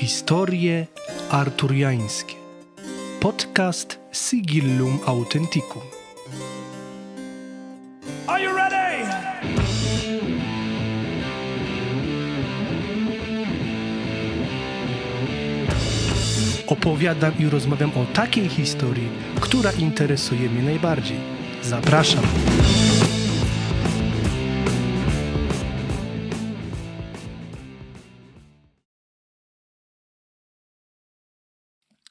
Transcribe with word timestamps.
Historie 0.00 0.86
arturiańskie. 1.30 2.36
Podcast 3.20 3.98
Sigillum 4.12 4.98
Authenticum. 5.06 5.82
Are 8.26 8.42
you 8.42 8.56
ready? 8.56 9.06
Opowiadam 16.66 17.32
i 17.38 17.46
rozmawiam 17.46 17.90
o 17.90 18.04
takiej 18.14 18.48
historii, 18.48 19.08
która 19.40 19.72
interesuje 19.72 20.50
mnie 20.50 20.62
najbardziej. 20.62 21.18
Zapraszam. 21.62 22.22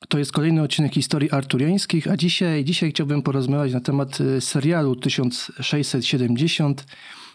To 0.10 0.20
jest 0.20 0.32
kolejny 0.32 0.62
odcinek 0.62 0.94
historii 0.94 1.32
arturiańskich, 1.32 2.08
a 2.08 2.18
dzisiaj, 2.18 2.66
dzisiaj 2.66 2.92
chciałbym 2.92 3.22
porozmawiać 3.22 3.74
na 3.74 3.80
temat 3.80 4.22
y, 4.22 4.42
serialu 4.42 4.96
1670. 4.96 6.86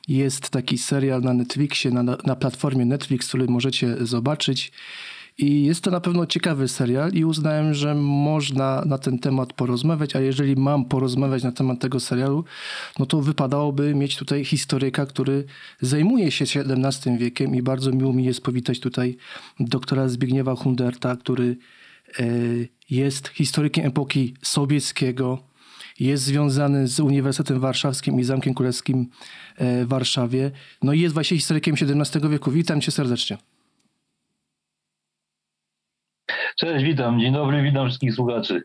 Jest 0.08 0.50
taki 0.50 0.78
serial 0.78 1.22
na 1.22 1.34
Netflixie, 1.34 1.90
na, 1.90 2.02
na 2.02 2.36
platformie 2.36 2.84
Netflix, 2.84 3.28
który 3.28 3.46
możecie 3.46 4.06
zobaczyć. 4.06 4.72
I 5.38 5.64
jest 5.64 5.84
to 5.84 5.90
na 5.90 6.00
pewno 6.00 6.26
ciekawy 6.26 6.68
serial 6.68 7.12
i 7.12 7.24
uznałem, 7.24 7.74
że 7.74 7.94
można 7.94 8.82
na 8.86 8.98
ten 8.98 9.18
temat 9.18 9.52
porozmawiać, 9.52 10.16
a 10.16 10.20
jeżeli 10.20 10.56
mam 10.56 10.84
porozmawiać 10.84 11.42
na 11.42 11.52
temat 11.52 11.80
tego 11.80 12.00
serialu, 12.00 12.44
no 12.98 13.06
to 13.06 13.20
wypadałoby 13.20 13.94
mieć 13.94 14.16
tutaj 14.16 14.44
historyka, 14.44 15.06
który 15.06 15.44
zajmuje 15.80 16.30
się 16.30 16.44
XVII 16.44 17.18
wiekiem 17.18 17.54
i 17.54 17.62
bardzo 17.62 17.92
miło 17.92 18.12
mi 18.12 18.24
jest 18.24 18.40
powitać 18.40 18.80
tutaj 18.80 19.16
doktora 19.60 20.08
Zbigniewa 20.08 20.54
Hunderta, 20.54 21.16
który 21.16 21.56
jest 22.90 23.28
historykiem 23.28 23.86
epoki 23.86 24.34
sowieckiego, 24.42 25.50
jest 26.00 26.24
związany 26.24 26.86
z 26.86 27.00
Uniwersytetem 27.00 27.60
Warszawskim 27.60 28.20
i 28.20 28.24
Zamkiem 28.24 28.54
Królewskim 28.54 29.10
e, 29.56 29.84
w 29.84 29.88
Warszawie. 29.88 30.50
No 30.82 30.92
i 30.92 31.00
jest 31.00 31.14
właśnie 31.14 31.36
historykiem 31.36 31.74
XVII 31.74 32.28
wieku. 32.28 32.50
Witam 32.50 32.80
cię 32.80 32.90
serdecznie. 32.90 33.38
Cześć, 36.56 36.84
witam. 36.84 37.20
Dzień 37.20 37.32
dobry, 37.32 37.62
witam 37.62 37.86
wszystkich 37.86 38.14
słuchaczy. 38.14 38.62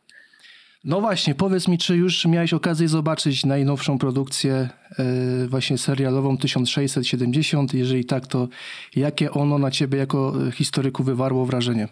No 0.83 1.01
właśnie, 1.01 1.35
powiedz 1.35 1.67
mi, 1.67 1.77
czy 1.77 1.95
już 1.95 2.25
miałeś 2.25 2.53
okazję 2.53 2.87
zobaczyć 2.87 3.45
najnowszą 3.45 3.97
produkcję 3.97 4.69
e, 4.99 5.47
właśnie 5.47 5.77
serialową 5.77 6.37
1670? 6.37 7.73
Jeżeli 7.73 8.05
tak, 8.05 8.27
to 8.27 8.47
jakie 8.95 9.31
ono 9.31 9.57
na 9.57 9.71
ciebie 9.71 9.97
jako 9.97 10.33
historyku 10.51 11.03
wywarło 11.03 11.45
wrażenie? 11.45 11.87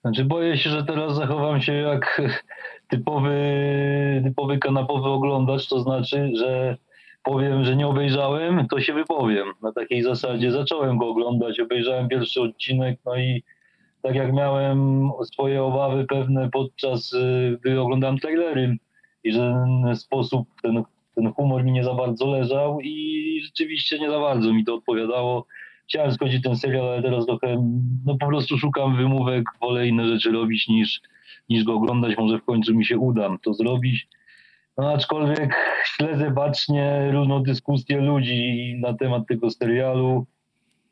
Znaczy 0.00 0.24
boję 0.24 0.58
się, 0.58 0.70
że 0.70 0.84
teraz 0.84 1.14
zachowam 1.14 1.60
się 1.60 1.72
jak 1.74 2.22
typowy, 2.90 3.38
typowy 4.24 4.58
kanapowy 4.58 5.08
oglądacz, 5.08 5.68
to 5.68 5.80
znaczy, 5.80 6.30
że 6.36 6.76
powiem, 7.22 7.64
że 7.64 7.76
nie 7.76 7.86
obejrzałem, 7.86 8.66
to 8.68 8.80
się 8.80 8.92
wypowiem. 8.92 9.46
Na 9.62 9.72
takiej 9.72 10.02
zasadzie 10.02 10.52
zacząłem 10.52 10.98
go 10.98 11.08
oglądać, 11.08 11.60
obejrzałem 11.60 12.08
pierwszy 12.08 12.40
odcinek, 12.42 12.98
no 13.06 13.16
i 13.16 13.42
tak 14.02 14.14
jak 14.14 14.32
miałem 14.32 15.10
swoje 15.32 15.62
obawy 15.62 16.04
pewne 16.04 16.50
podczas, 16.50 17.12
y, 17.12 17.58
gdy 17.60 17.80
oglądałem 17.80 18.18
trailery 18.18 18.76
i 19.24 19.32
że 19.32 19.38
ten 19.38 19.96
sposób, 19.96 20.48
ten, 20.62 20.82
ten 21.14 21.32
humor 21.32 21.64
mi 21.64 21.72
nie 21.72 21.84
za 21.84 21.94
bardzo 21.94 22.26
leżał 22.26 22.80
i 22.80 23.40
rzeczywiście 23.44 23.98
nie 23.98 24.10
za 24.10 24.20
bardzo 24.20 24.52
mi 24.52 24.64
to 24.64 24.74
odpowiadało. 24.74 25.46
Chciałem 25.88 26.12
skończyć 26.12 26.42
ten 26.42 26.56
serial, 26.56 26.88
ale 26.88 27.02
teraz 27.02 27.26
trochę, 27.26 27.56
no 28.06 28.16
po 28.18 28.26
prostu 28.26 28.58
szukam 28.58 28.96
wymówek, 28.96 29.44
wolę 29.60 29.88
inne 29.88 30.08
rzeczy 30.08 30.32
robić 30.32 30.68
niż, 30.68 31.00
niż 31.48 31.64
go 31.64 31.74
oglądać. 31.74 32.18
Może 32.18 32.38
w 32.38 32.44
końcu 32.44 32.74
mi 32.74 32.84
się 32.84 32.98
uda 32.98 33.36
to 33.42 33.54
zrobić. 33.54 34.08
No 34.78 34.92
aczkolwiek 34.92 35.56
śledzę 35.84 36.30
bacznie 36.30 37.10
różną 37.12 37.42
dyskusję 37.42 38.00
ludzi 38.00 38.74
na 38.80 38.94
temat 38.94 39.26
tego 39.28 39.50
serialu. 39.50 40.26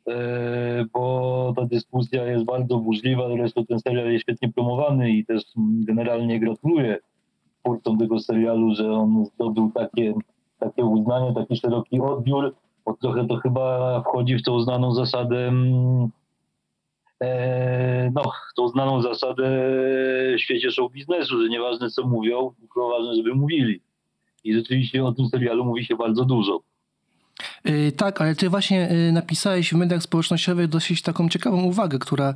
E, 0.07 0.85
bo 0.93 1.53
ta 1.55 1.65
dyskusja 1.65 2.25
jest 2.25 2.45
bardzo 2.45 2.77
burzliwa, 2.77 3.29
zresztą 3.29 3.65
ten 3.65 3.79
serial 3.79 4.11
jest 4.11 4.23
świetnie 4.23 4.53
promowany 4.53 5.11
i 5.11 5.25
też 5.25 5.43
generalnie 5.57 6.39
gratuluję 6.39 6.97
twórcom 7.59 7.97
tego 7.97 8.19
serialu, 8.19 8.75
że 8.75 8.91
on 8.91 9.25
zdobył 9.25 9.71
takie, 9.71 10.13
takie 10.59 10.85
uznanie, 10.85 11.33
taki 11.33 11.55
szeroki 11.55 11.99
odbiór, 11.99 12.55
bo 12.87 12.93
trochę 12.93 13.27
to 13.27 13.35
chyba 13.35 13.99
wchodzi 14.01 14.35
w 14.35 14.43
tą 14.43 14.61
znaną 14.61 14.93
zasadę 14.93 15.47
mm, 15.47 16.09
e, 17.23 18.11
no, 18.15 18.21
tą 18.55 18.67
znaną 18.67 19.01
zasadę 19.01 19.43
w 20.37 20.41
świecie 20.41 20.71
show 20.71 20.91
biznesu, 20.91 21.41
że 21.41 21.49
nieważne 21.49 21.89
co 21.89 22.07
mówią, 22.07 22.53
tylko 22.59 22.89
ważne, 22.89 23.15
żeby 23.15 23.35
mówili. 23.35 23.81
I 24.43 24.53
rzeczywiście 24.53 25.05
o 25.05 25.11
tym 25.11 25.27
serialu 25.27 25.65
mówi 25.65 25.85
się 25.85 25.95
bardzo 25.95 26.25
dużo. 26.25 26.59
Yy, 27.67 27.91
tak, 27.91 28.21
ale 28.21 28.35
ty 28.35 28.49
właśnie 28.49 28.89
yy, 28.91 29.11
napisałeś 29.11 29.73
w 29.73 29.75
mediach 29.75 30.03
społecznościowych 30.03 30.67
dosyć 30.67 31.01
taką 31.01 31.29
ciekawą 31.29 31.63
uwagę, 31.63 31.99
która 31.99 32.33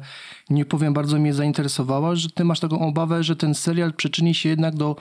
nie 0.50 0.66
powiem 0.66 0.94
bardzo 0.94 1.20
mnie 1.20 1.34
zainteresowała, 1.34 2.16
że 2.16 2.30
ty 2.30 2.44
masz 2.44 2.60
taką 2.60 2.80
obawę, 2.80 3.24
że 3.24 3.36
ten 3.36 3.56
serial 3.56 3.94
przyczyni 3.94 4.36
się 4.36 4.50
jednak 4.50 4.76
do 4.76 4.96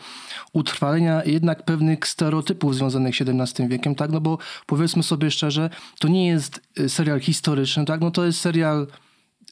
utrwalenia 0.52 1.24
jednak 1.24 1.64
pewnych 1.64 2.06
stereotypów 2.06 2.74
związanych 2.74 3.14
z 3.16 3.20
XVII 3.20 3.68
wiekiem, 3.68 3.94
tak? 3.94 4.10
No 4.10 4.20
bo 4.20 4.38
powiedzmy 4.66 5.02
sobie 5.02 5.30
szczerze, 5.30 5.70
to 5.98 6.08
nie 6.08 6.26
jest 6.26 6.60
y, 6.80 6.88
serial 6.88 7.20
historyczny, 7.20 7.84
tak? 7.84 8.00
No 8.00 8.10
to 8.10 8.24
jest 8.24 8.40
serial 8.40 8.86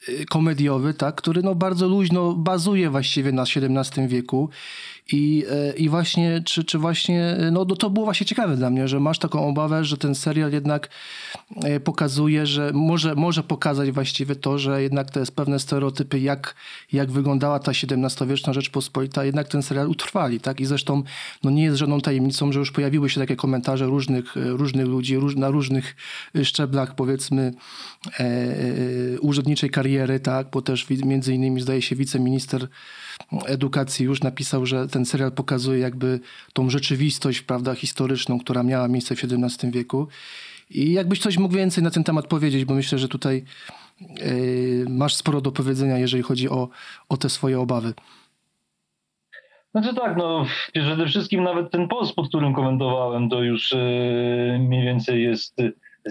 y, 0.09 0.27
komediowy, 0.27 0.95
tak, 0.95 1.15
który 1.15 1.43
no 1.43 1.55
bardzo 1.55 1.89
luźno 1.89 2.35
bazuje 2.35 2.91
właściwie 2.91 3.33
na 3.33 3.43
XVII 3.43 4.09
wieku 4.09 4.51
i, 5.13 5.45
e, 5.51 5.77
i 5.77 5.89
właśnie, 5.89 6.43
czy, 6.45 6.65
czy 6.65 6.79
właśnie, 6.79 7.23
e, 7.23 7.51
no 7.51 7.67
to 7.67 7.91
było 7.91 8.05
właśnie 8.05 8.27
ciekawe 8.27 8.57
dla 8.57 8.71
mnie, 8.71 8.89
że 8.89 9.01
masz 9.01 9.19
taką 9.19 9.49
obawę, 9.49 9.85
że 9.85 9.97
ten 9.97 10.15
serial 10.15 10.53
jednak 10.53 10.89
e, 11.65 11.81
pokazuje, 11.81 12.47
że 12.47 12.71
może, 12.75 13.15
może 13.15 13.43
pokazać 13.43 13.91
właściwie 13.91 14.37
to, 14.37 14.59
że 14.59 14.83
jednak 14.83 15.11
to 15.11 15.21
jest 15.21 15.37
pewne 15.37 15.59
stereotypy, 15.59 16.21
jak, 16.21 16.55
jak 16.93 17.11
wyglądała 17.11 17.59
ta 17.59 17.73
XVII-wieczna 17.73 18.53
Rzeczpospolita, 18.53 19.25
jednak 19.25 19.49
ten 19.49 19.63
serial 19.63 19.89
utrwali, 19.89 20.41
tak? 20.41 20.61
I 20.61 20.67
zresztą 20.67 21.03
no 21.45 21.51
nie 21.51 21.63
jest 21.63 21.77
żadną 21.77 22.01
tajemnicą, 22.01 22.53
że 22.53 22.59
już 22.59 22.73
pojawiły 22.73 23.11
się 23.11 23.21
takie 23.21 23.37
komentarze 23.37 23.87
różnych, 23.87 24.35
różnych 24.37 24.87
ludzi 24.87 25.17
róż, 25.17 25.37
na 25.37 25.51
różnych 25.51 25.97
szczeblach, 26.45 26.95
powiedzmy, 26.95 27.53
e, 28.21 29.21
urzędniczej 29.21 29.71
kariery, 29.71 30.21
tak? 30.21 30.47
Bo 30.51 30.63
też 30.63 30.87
między 30.91 31.35
innymi 31.35 31.61
zdaje 31.61 31.83
się 31.83 31.97
wiceminister 31.97 32.69
edukacji 33.47 34.07
już 34.07 34.23
napisał, 34.23 34.67
że 34.67 34.89
ten 34.89 35.05
serial 35.05 35.33
pokazuje 35.33 35.79
jakby 35.79 36.21
tą 36.53 36.71
rzeczywistość, 36.71 37.43
prawda, 37.43 37.75
historyczną, 37.75 38.39
która 38.39 38.63
miała 38.63 38.89
miejsce 38.89 39.17
w 39.17 39.25
XVII 39.25 39.71
wieku. 39.71 40.09
I 40.71 40.93
jakbyś 40.93 41.19
coś 41.19 41.39
mógł 41.39 41.55
więcej 41.55 41.85
na 41.85 41.91
ten 41.91 42.05
temat 42.05 42.27
powiedzieć, 42.27 42.65
bo 42.65 42.75
myślę, 42.75 42.99
że 42.99 43.09
tutaj 43.09 43.45
yy, 44.01 44.87
masz 44.89 45.15
sporo 45.15 45.41
do 45.41 45.53
powiedzenia, 45.53 45.99
jeżeli 45.99 46.23
chodzi 46.23 46.49
o, 46.49 46.69
o 47.09 47.17
te 47.17 47.29
swoje 47.29 47.61
obawy. 47.61 47.95
Znaczy 49.71 49.95
tak, 49.95 50.17
no 50.17 50.47
przede 50.73 51.07
wszystkim 51.07 51.43
nawet 51.43 51.71
ten 51.71 51.89
post, 51.89 52.15
pod 52.15 52.29
którym 52.29 52.55
komentowałem, 52.55 53.29
to 53.29 53.43
już 53.43 53.73
yy, 53.73 54.59
mniej 54.59 54.85
więcej 54.85 55.23
jest 55.23 55.57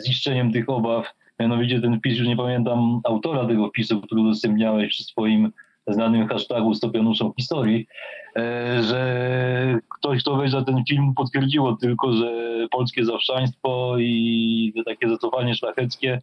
ziszczeniem 0.06 0.52
tych 0.52 0.70
obaw. 0.70 1.14
Mianowicie 1.40 1.82
ten 1.82 2.00
wpis, 2.00 2.18
już 2.18 2.28
nie 2.28 2.38
pamiętam 2.38 3.02
autora 3.04 3.48
tego 3.48 3.70
wpisu, 3.70 4.02
który 4.02 4.22
udostępniałeś 4.22 4.90
przy 4.90 5.04
swoim 5.04 5.52
znanym 5.94 6.28
hashtagu 6.28 6.74
Stopionuszą 6.74 7.34
historii, 7.38 7.88
e, 8.36 8.84
że 8.84 9.80
ktoś, 9.90 10.22
kto 10.22 10.34
obejrzał 10.34 10.66
ten 10.66 10.84
film, 10.90 11.14
potwierdziło 11.16 11.76
tylko, 11.76 12.14
że 12.14 12.32
polskie 12.72 13.06
zawszaństwo 13.06 13.96
i 14.00 14.74
takie 14.86 15.10
zacofanie 15.10 15.56
szlacheckie, 15.56 16.22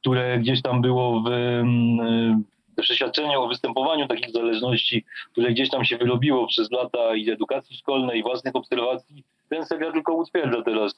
które 0.00 0.38
gdzieś 0.38 0.62
tam 0.62 0.82
było 0.82 1.20
w 1.20 1.26
mm, 1.28 2.44
przeświadczenie 2.82 3.38
o 3.38 3.48
występowaniu 3.48 4.08
takich 4.08 4.30
zależności, 4.30 5.04
które 5.32 5.50
gdzieś 5.50 5.70
tam 5.70 5.84
się 5.84 5.98
wyrobiło 5.98 6.46
przez 6.46 6.70
lata 6.70 7.14
i 7.14 7.30
edukacji 7.30 7.76
szkolnej, 7.76 8.20
i 8.20 8.22
własnych 8.22 8.56
obserwacji, 8.56 9.24
ten 9.48 9.64
serial 9.64 9.92
tylko 9.92 10.14
utwierdza 10.14 10.62
teraz 10.62 10.94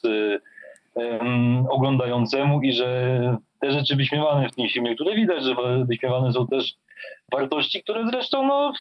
oglądającemu 1.71 2.63
i 2.63 2.73
że 2.73 3.39
te 3.61 3.73
rzeczy 3.73 3.97
wyśmiewane 3.97 4.49
w 4.49 4.55
tym 4.55 4.69
filmie, 4.69 4.95
które 4.95 5.15
widać, 5.15 5.45
że 5.45 5.55
wyśmiewane 5.85 6.33
są 6.33 6.47
też 6.47 6.75
wartości, 7.33 7.83
które 7.83 8.07
zresztą 8.07 8.47
no, 8.47 8.73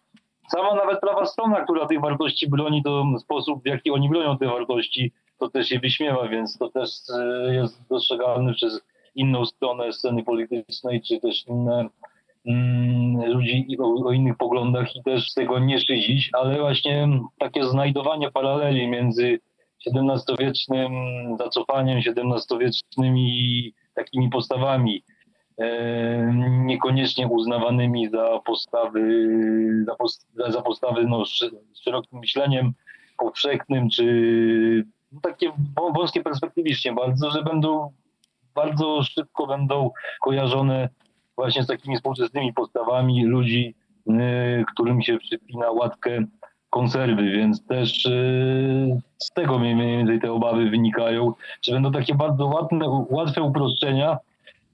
sama 0.51 0.75
nawet 0.75 0.99
prawa 0.99 1.25
strona, 1.25 1.63
która 1.63 1.85
tych 1.85 2.01
wartości 2.01 2.49
broni, 2.49 2.83
to 2.83 3.05
sposób 3.19 3.63
w 3.63 3.67
jaki 3.67 3.91
oni 3.91 4.09
bronią 4.09 4.37
te 4.37 4.47
wartości, 4.47 5.11
to 5.39 5.49
też 5.49 5.71
je 5.71 5.79
wyśmiewa, 5.79 6.27
więc 6.27 6.57
to 6.57 6.69
też 6.69 6.89
e, 7.19 7.53
jest 7.55 7.87
dostrzegalne 7.89 8.53
przez 8.53 8.81
inną 9.15 9.45
stronę 9.45 9.93
sceny 9.93 10.23
politycznej, 10.23 11.01
czy 11.01 11.19
też 11.19 11.47
inne 11.47 11.89
mm, 12.45 13.31
ludzi 13.31 13.77
o, 13.79 14.05
o, 14.05 14.11
innych 14.11 14.37
poglądach 14.37 14.95
i 14.95 15.03
też 15.03 15.31
z 15.31 15.33
tego 15.33 15.59
nie 15.59 15.79
szydzić, 15.79 16.29
ale 16.33 16.59
właśnie 16.59 17.07
takie 17.39 17.63
znajdowanie 17.63 18.31
paraleli 18.31 18.87
między 18.87 19.39
XVII-wiecznym 19.87 20.91
zacofaniem, 21.37 21.97
XVII-wiecznymi 21.97 23.73
takimi 23.95 24.29
postawami 24.29 25.03
e, 25.57 26.33
niekoniecznie 26.65 27.27
uznawanymi 27.27 28.09
za 28.09 28.39
postawy, 28.45 29.01
za, 29.85 29.95
post, 29.95 30.27
za 30.47 30.61
postawy 30.61 31.05
no, 31.07 31.25
z 31.25 31.79
szerokim 31.83 32.19
myśleniem 32.19 32.73
powszechnym, 33.17 33.89
czy 33.89 34.85
no, 35.11 35.19
takie 35.21 35.51
wąskie 35.95 36.21
perspektywicznie 36.21 36.93
bardzo, 36.93 37.31
że 37.31 37.43
będą 37.43 37.91
bardzo 38.55 39.03
szybko 39.03 39.47
będą 39.47 39.91
kojarzone 40.21 40.89
właśnie 41.35 41.63
z 41.63 41.67
takimi 41.67 41.95
współczesnymi 41.95 42.53
postawami 42.53 43.25
ludzi, 43.25 43.75
y, 44.09 44.13
którym 44.73 45.01
się 45.01 45.17
przypina 45.17 45.71
łatkę 45.71 46.25
konserwy, 46.71 47.31
więc 47.31 47.65
też 47.65 48.05
y, 48.05 49.01
z 49.17 49.31
tego 49.31 49.59
mniej 49.59 49.75
więcej 49.75 50.19
te 50.19 50.31
obawy 50.31 50.69
wynikają, 50.69 51.33
że 51.61 51.73
będą 51.73 51.91
takie 51.91 52.15
bardzo 52.15 52.45
łatwe, 52.45 53.05
łatwe 53.09 53.41
uproszczenia. 53.41 54.17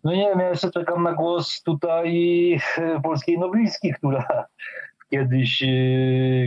No 0.04 0.12
nie 0.12 0.30
wiem, 0.30 0.40
ja 0.40 0.50
jeszcze 0.50 0.72
czekam 0.72 1.04
na 1.04 1.14
głos 1.14 1.64
tutaj 1.64 2.08
y, 2.78 3.02
polskiej 3.04 3.40
noblistki, 3.40 3.94
która 3.94 4.46
kiedyś, 5.12 5.64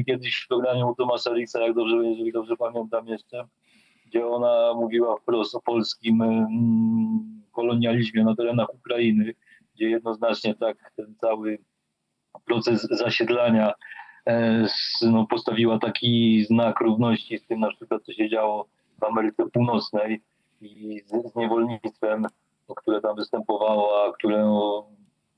kiedyś 0.07 0.43
w 0.45 0.49
programie 0.49 0.87
u 0.87 0.95
Tomasza 0.95 1.31
Rixa, 1.31 1.57
jak 1.61 1.75
dobrze, 1.75 1.97
jeżeli 1.97 2.33
dobrze 2.33 2.57
pamiętam 2.57 3.07
jeszcze, 3.07 3.45
gdzie 4.07 4.27
ona 4.27 4.75
mówiła 4.75 5.17
wprost 5.17 5.55
o 5.55 5.61
polskim 5.61 6.23
mm, 6.23 7.43
kolonializmie 7.53 8.25
na 8.25 8.37
terenach 8.37 8.75
Ukrainy, 8.75 9.35
gdzie 9.75 9.91
jednoznacznie 9.91 10.55
tak 10.55 10.93
ten 10.97 11.15
cały 11.21 11.59
proces 12.45 12.83
zasiedlania 12.91 13.69
e, 13.69 13.75
no, 15.03 15.27
postawiła 15.27 15.79
taki 15.79 16.45
znak 16.45 16.81
równości 16.81 17.39
z 17.39 17.47
tym 17.47 17.61
na 17.61 17.71
przykład, 17.71 18.03
co 18.03 18.13
się 18.13 18.29
działo 18.29 18.67
w 19.01 19.05
Ameryce 19.05 19.47
Północnej 19.47 20.21
i 20.61 21.01
z, 21.07 21.33
z 21.33 21.37
niewolnictwem, 21.37 22.27
które 22.77 23.01
tam 23.01 23.17
występowało, 23.17 24.05
a 24.05 24.13
które 24.13 24.39
no, 24.39 24.87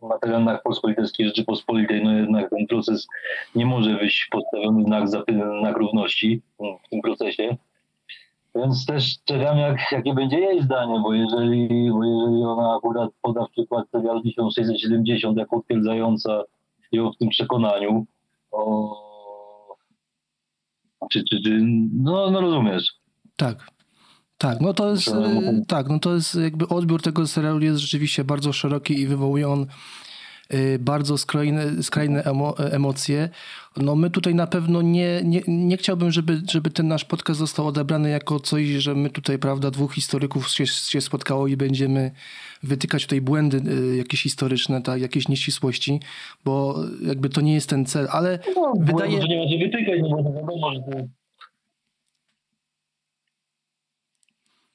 na 0.02 0.18
terenach 0.18 0.62
Polsko-Litewskiej 0.62 1.26
Rzeczypospolitej, 1.26 2.04
no 2.04 2.12
jednak 2.12 2.50
ten 2.50 2.66
proces 2.66 3.06
nie 3.54 3.66
może 3.66 3.94
być 3.94 4.28
postawiony 4.30 4.84
znak, 4.84 5.08
znak 5.08 5.76
równości 5.76 6.42
w 6.86 6.88
tym 6.90 7.00
procesie. 7.00 7.56
Więc 8.54 8.86
też 8.86 9.18
czekam, 9.24 9.58
jak, 9.58 9.92
jakie 9.92 10.14
będzie 10.14 10.40
jej 10.40 10.62
zdanie, 10.62 11.00
bo 11.02 11.14
jeżeli, 11.14 11.90
bo 11.90 12.04
jeżeli 12.04 12.44
ona 12.44 12.76
akurat 12.76 13.10
poda 13.22 13.46
przykład 13.46 13.90
serial 13.90 14.22
1670 14.22 15.38
jako 15.38 15.56
utwierdzająca 15.56 16.42
ją 16.92 17.12
w 17.12 17.16
tym 17.16 17.28
przekonaniu, 17.28 18.06
o, 18.52 19.76
czy, 21.12 21.24
czy, 21.30 21.42
czy 21.42 21.60
no, 21.92 22.30
no 22.30 22.40
rozumiesz. 22.40 22.84
Tak. 23.36 23.72
Tak, 24.38 24.60
no 24.60 24.74
to 24.74 24.90
jest, 24.90 25.10
tak, 25.68 25.88
no 25.88 25.98
to 25.98 26.14
jest 26.14 26.34
jakby 26.34 26.68
odbiór 26.68 27.02
tego 27.02 27.26
serialu 27.26 27.60
jest 27.60 27.80
rzeczywiście 27.80 28.24
bardzo 28.24 28.52
szeroki 28.52 29.00
i 29.00 29.06
wywołuje 29.06 29.48
on 29.48 29.62
Y, 29.62 29.66
bardzo 30.78 31.18
skrajne, 31.18 31.82
skrajne 31.82 32.22
emo, 32.24 32.58
emocje. 32.58 33.28
No 33.76 33.96
my 33.96 34.10
tutaj 34.10 34.34
na 34.34 34.46
pewno 34.46 34.82
nie, 34.82 35.20
nie, 35.24 35.40
nie 35.48 35.76
chciałbym, 35.76 36.10
żeby, 36.10 36.40
żeby 36.50 36.70
ten 36.70 36.88
nasz 36.88 37.04
podcast 37.04 37.40
został 37.40 37.66
odebrany 37.66 38.10
jako 38.10 38.40
coś, 38.40 38.66
że 38.66 38.94
my 38.94 39.10
tutaj, 39.10 39.38
prawda, 39.38 39.70
dwóch 39.70 39.94
historyków 39.94 40.48
się, 40.48 40.66
się 40.66 41.00
spotkało 41.00 41.46
i 41.46 41.56
będziemy 41.56 42.10
wytykać 42.62 43.02
tutaj 43.02 43.20
błędy 43.20 43.62
y, 43.72 43.96
jakieś 43.96 44.22
historyczne, 44.22 44.82
tak, 44.82 45.00
jakieś 45.00 45.28
nieścisłości, 45.28 46.00
bo 46.44 46.76
jakby 47.02 47.28
to 47.28 47.40
nie 47.40 47.54
jest 47.54 47.68
ten 47.68 47.86
cel, 47.86 48.08
ale 48.10 48.38
no, 48.56 48.72
wydaje... 48.80 49.18
nie 49.18 49.36
ma 49.36 49.44
co 49.44 49.58
wytykać, 49.58 50.00
no 50.02 50.22
bo 50.22 50.32
wiadomo, 50.32 50.74
że. 50.74 51.08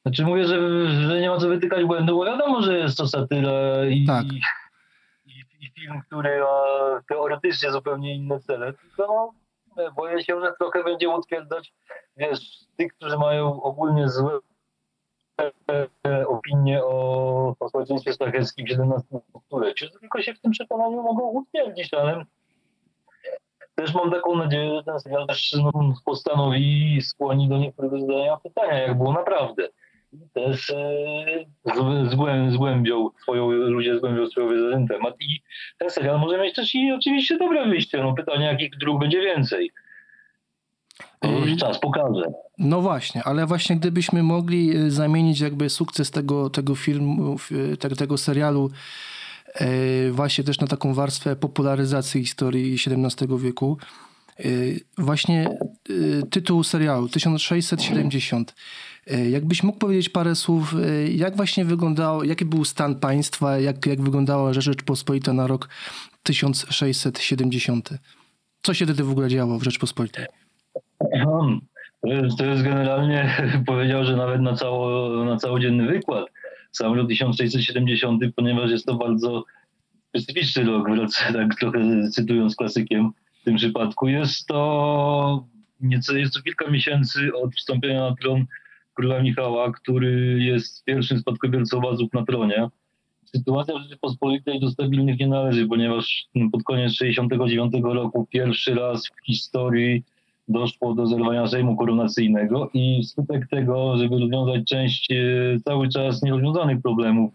Znaczy 0.06 0.24
mówię, 0.25 0.47
że, 0.47 0.59
że 1.07 1.21
nie 1.21 1.29
ma 1.29 1.38
co 1.38 1.47
wytykać 1.47 1.85
błędu, 1.85 2.18
bo 2.18 2.25
wiadomo, 2.25 2.62
że 2.62 2.77
jest 2.77 2.97
to 2.97 3.07
satyra 3.07 3.85
i... 3.85 4.06
Tak 4.06 4.25
film, 5.79 6.01
który 6.07 6.39
ma 6.39 7.01
teoretycznie 7.09 7.71
zupełnie 7.71 8.15
inne 8.15 8.39
cele, 8.39 8.74
tylko 8.74 9.33
no, 9.77 9.91
boję 9.91 10.24
się, 10.24 10.41
że 10.41 10.53
trochę 10.59 10.83
będzie 10.83 11.09
utwierdzać, 11.09 11.74
wiesz, 12.18 12.39
tych, 12.77 12.94
którzy 12.94 13.18
mają 13.18 13.62
ogólnie 13.62 14.09
złe 14.09 14.39
opinie 16.27 16.83
o, 16.83 17.56
o 17.59 17.69
społeczeństwie 17.69 18.13
szlacheckim 18.13 18.65
w 18.65 18.69
XVII 18.69 19.19
stuleciu, 19.45 19.89
tylko 20.00 20.21
się 20.21 20.33
w 20.33 20.41
tym 20.41 20.51
przekonaniu 20.51 21.03
mogą 21.03 21.24
utwierdzić, 21.24 21.94
ale 21.94 22.25
też 23.75 23.94
mam 23.94 24.12
taką 24.12 24.35
nadzieję, 24.35 24.75
że 24.75 24.83
ten 24.83 25.00
serial 25.00 25.27
też 25.27 25.56
no, 25.63 25.94
postanowi 26.06 27.01
skłoni 27.01 27.50
do 27.50 27.57
niektórych 27.57 28.01
zadania 28.01 28.38
pytania, 28.38 28.79
jak 28.79 28.97
było 28.97 29.13
naprawdę 29.13 29.69
też 30.33 30.69
e, 30.69 32.49
zgłębią 32.51 33.09
swoją, 33.21 33.51
ludzie 33.51 33.97
zgłębią 33.97 34.27
swoją 34.27 34.49
wiedzę 34.49 34.71
ten 34.71 34.87
temat 34.87 35.15
i 35.19 35.41
ten 35.77 35.89
serial 35.89 36.19
może 36.19 36.37
mieć 36.37 36.55
też 36.55 36.75
i 36.75 36.91
oczywiście 36.91 37.37
dobre 37.37 37.67
wyjście. 37.67 37.97
No 37.97 38.13
pytanie, 38.13 38.45
jakich 38.45 38.77
dróg 38.77 38.99
będzie 38.99 39.21
więcej. 39.21 39.71
Już 41.23 41.57
czas 41.57 41.79
pokaże. 41.79 42.23
No 42.57 42.81
właśnie, 42.81 43.23
ale 43.23 43.45
właśnie 43.45 43.75
gdybyśmy 43.75 44.23
mogli 44.23 44.77
y, 44.77 44.91
zamienić 44.91 45.39
jakby 45.39 45.69
sukces 45.69 46.11
tego, 46.11 46.49
tego 46.49 46.75
filmu, 46.75 47.35
tego, 47.79 47.95
tego 47.95 48.17
serialu 48.17 48.71
właśnie 50.11 50.43
też 50.43 50.59
na 50.59 50.67
taką 50.67 50.93
warstwę 50.93 51.35
popularyzacji 51.35 52.25
historii 52.25 52.73
XVII 52.73 53.37
wieku, 53.37 53.77
właśnie 54.97 55.57
tytuł 56.29 56.63
serialu 56.63 57.09
1670 57.09 58.51
E, 58.51 58.96
jakbyś 59.30 59.63
mógł 59.63 59.77
powiedzieć 59.77 60.09
parę 60.09 60.36
słów, 60.36 60.75
e, 60.75 61.07
jak 61.07 61.36
właśnie 61.36 61.65
wyglądało, 61.65 62.24
jaki 62.24 62.45
był 62.45 62.65
stan 62.65 62.95
państwa, 62.95 63.59
jak, 63.59 63.86
jak 63.86 64.01
wyglądała 64.01 64.54
Rzeczpospolita 64.54 65.33
na 65.33 65.48
rok 65.48 65.69
1670? 66.24 67.89
Co 68.62 68.74
się 68.74 68.86
wtedy 68.86 69.04
w 69.04 69.12
ogóle 69.12 69.30
działo 69.30 69.59
w 69.59 69.63
Rzeczpospolitej? 69.63 70.25
To 72.01 72.07
jest, 72.07 72.38
to 72.38 72.45
jest 72.45 72.63
generalnie, 72.63 73.36
powiedział, 73.68 74.06
że 74.06 74.15
nawet 74.15 74.42
na, 74.42 74.54
cało, 74.54 75.10
na 75.25 75.38
całodzienny 75.38 75.88
wykład. 75.88 76.25
Sam 76.71 76.94
rok 76.94 77.07
1670, 77.07 78.24
ponieważ 78.36 78.71
jest 78.71 78.86
to 78.86 78.95
bardzo 78.95 79.44
specyficzny 80.10 80.63
rok, 80.63 80.88
tak 81.33 81.56
trochę 81.56 82.10
cytując 82.12 82.56
klasykiem 82.56 83.12
w 83.42 83.44
tym 83.44 83.56
przypadku, 83.56 84.07
jest 84.07 84.48
to 84.48 85.45
nieco, 85.81 86.18
jest 86.18 86.33
to 86.33 86.42
kilka 86.42 86.71
miesięcy 86.71 87.31
od 87.36 87.56
wstąpienia 87.56 88.10
na 88.10 88.15
tron 88.15 88.45
króla 88.97 89.21
Michała, 89.21 89.71
który 89.71 90.38
jest 90.44 90.83
pierwszym 90.83 91.19
spadkobiercą 91.19 91.79
wazów 91.81 92.13
na 92.13 92.25
tronie. 92.25 92.69
Sytuacja 93.25 93.79
w 93.79 93.81
Rzeczypospolitej 93.81 94.60
do 94.60 94.69
stabilnych 94.69 95.19
nie 95.19 95.27
należy, 95.27 95.67
ponieważ 95.67 96.27
pod 96.51 96.63
koniec 96.63 96.91
1969 96.98 97.95
roku 97.95 98.27
pierwszy 98.31 98.75
raz 98.75 99.07
w 99.07 99.25
historii 99.25 100.03
doszło 100.48 100.93
do 100.93 101.07
zerwania 101.07 101.48
Sejmu 101.48 101.75
koronacyjnego 101.75 102.69
i 102.74 103.03
wskutek 103.03 103.48
tego, 103.50 103.98
żeby 103.98 104.19
rozwiązać 104.19 104.63
część 104.67 105.12
e, 105.12 105.15
cały 105.65 105.89
czas 105.89 106.24
nierozwiązanych 106.24 106.81
problemów, 106.81 107.33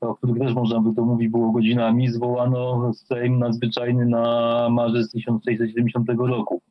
o 0.00 0.14
których 0.14 0.38
też 0.38 0.54
można 0.54 0.80
by 0.80 0.94
to 0.94 1.04
mówić 1.04 1.28
było 1.28 1.52
godzinami, 1.52 2.08
zwołano 2.08 2.92
Sejm 2.94 3.38
nadzwyczajny 3.38 4.06
na 4.06 4.68
marzec 4.70 5.12
1670 5.12 6.08
roku. 6.18 6.61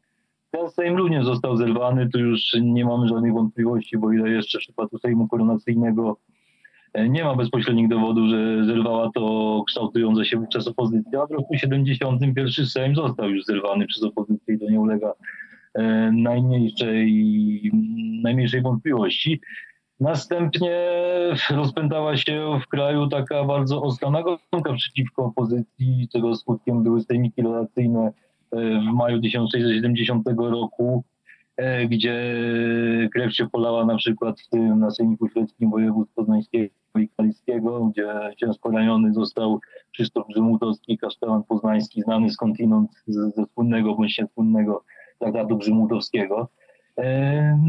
Sejm 0.72 0.98
również 0.98 1.26
został 1.26 1.58
zerwany, 1.58 2.10
tu 2.10 2.20
już 2.20 2.56
nie 2.62 2.86
mamy 2.86 3.08
żadnych 3.08 3.34
wątpliwości, 3.34 3.98
bo 3.98 4.12
ile 4.12 4.30
jeszcze 4.30 4.60
w 4.60 4.62
przypadku 4.62 4.98
Sejmu 4.98 5.28
koronacyjnego 5.28 6.18
e, 6.94 7.10
nie 7.10 7.24
ma 7.24 7.36
bezpośrednich 7.36 7.90
dowodów, 7.90 8.30
że 8.30 8.66
zerwała 8.66 9.10
to 9.16 9.64
kształtująca 9.68 10.26
się 10.26 10.38
wówczas 10.38 10.68
opozycja. 10.68 11.26
W 11.26 11.32
roku 11.32 11.56
70 11.58 12.22
pierwszy 12.36 12.66
Sejm 12.66 12.96
został 12.96 13.30
już 13.30 13.46
zerwany 13.46 13.88
przez 13.88 14.04
opozycję 14.04 14.56
i 14.56 14.60
to 14.60 14.70
nie 14.70 14.80
ulega 14.80 15.14
e, 15.74 16.12
najmniejszej, 16.12 17.72
najmniejszej 18.24 18.62
wątpliwości. 18.62 19.42
Następnie 20.00 20.72
rozpętała 21.50 22.18
się 22.18 22.60
w 22.64 22.68
kraju 22.68 23.08
taka 23.08 23.44
bardzo 23.44 23.82
ostra 23.82 24.12
nagonka 24.12 24.74
przeciwko 24.78 25.26
opozycji, 25.26 26.08
czego 26.12 26.36
skutkiem 26.36 26.84
były 26.84 27.02
sejmiki 27.02 27.42
relacyjne 27.42 28.12
w 28.52 28.94
maju 28.94 29.22
1670 29.22 30.28
roku, 30.38 31.04
e, 31.58 31.88
gdzie 31.88 32.16
krew 33.14 33.34
się 33.34 33.50
polała 33.50 33.86
na 33.86 33.96
przykład 33.98 34.42
w 34.42 34.50
tym 34.50 34.80
naczelniku 34.80 35.28
szwedzkim 35.28 35.72
województw 35.72 36.14
poznańskiego 36.14 36.74
i 36.96 37.10
kaliskiego, 37.18 37.86
gdzie 37.86 38.08
ciężko 38.38 38.72
raniony 38.72 39.14
został 39.14 39.60
Krzysztof 39.94 40.28
Grzymutowski, 40.28 40.98
kasztelan 40.98 41.44
poznański, 41.44 42.02
znany 42.02 42.30
skądinąd 42.30 42.92
ze 43.08 43.46
słynnego 43.54 43.96
bądź 43.96 44.20
niesłynnego 44.20 44.84
traktatu 45.20 45.58
Grzymutowskiego. 45.58 46.50
E, 46.98 47.60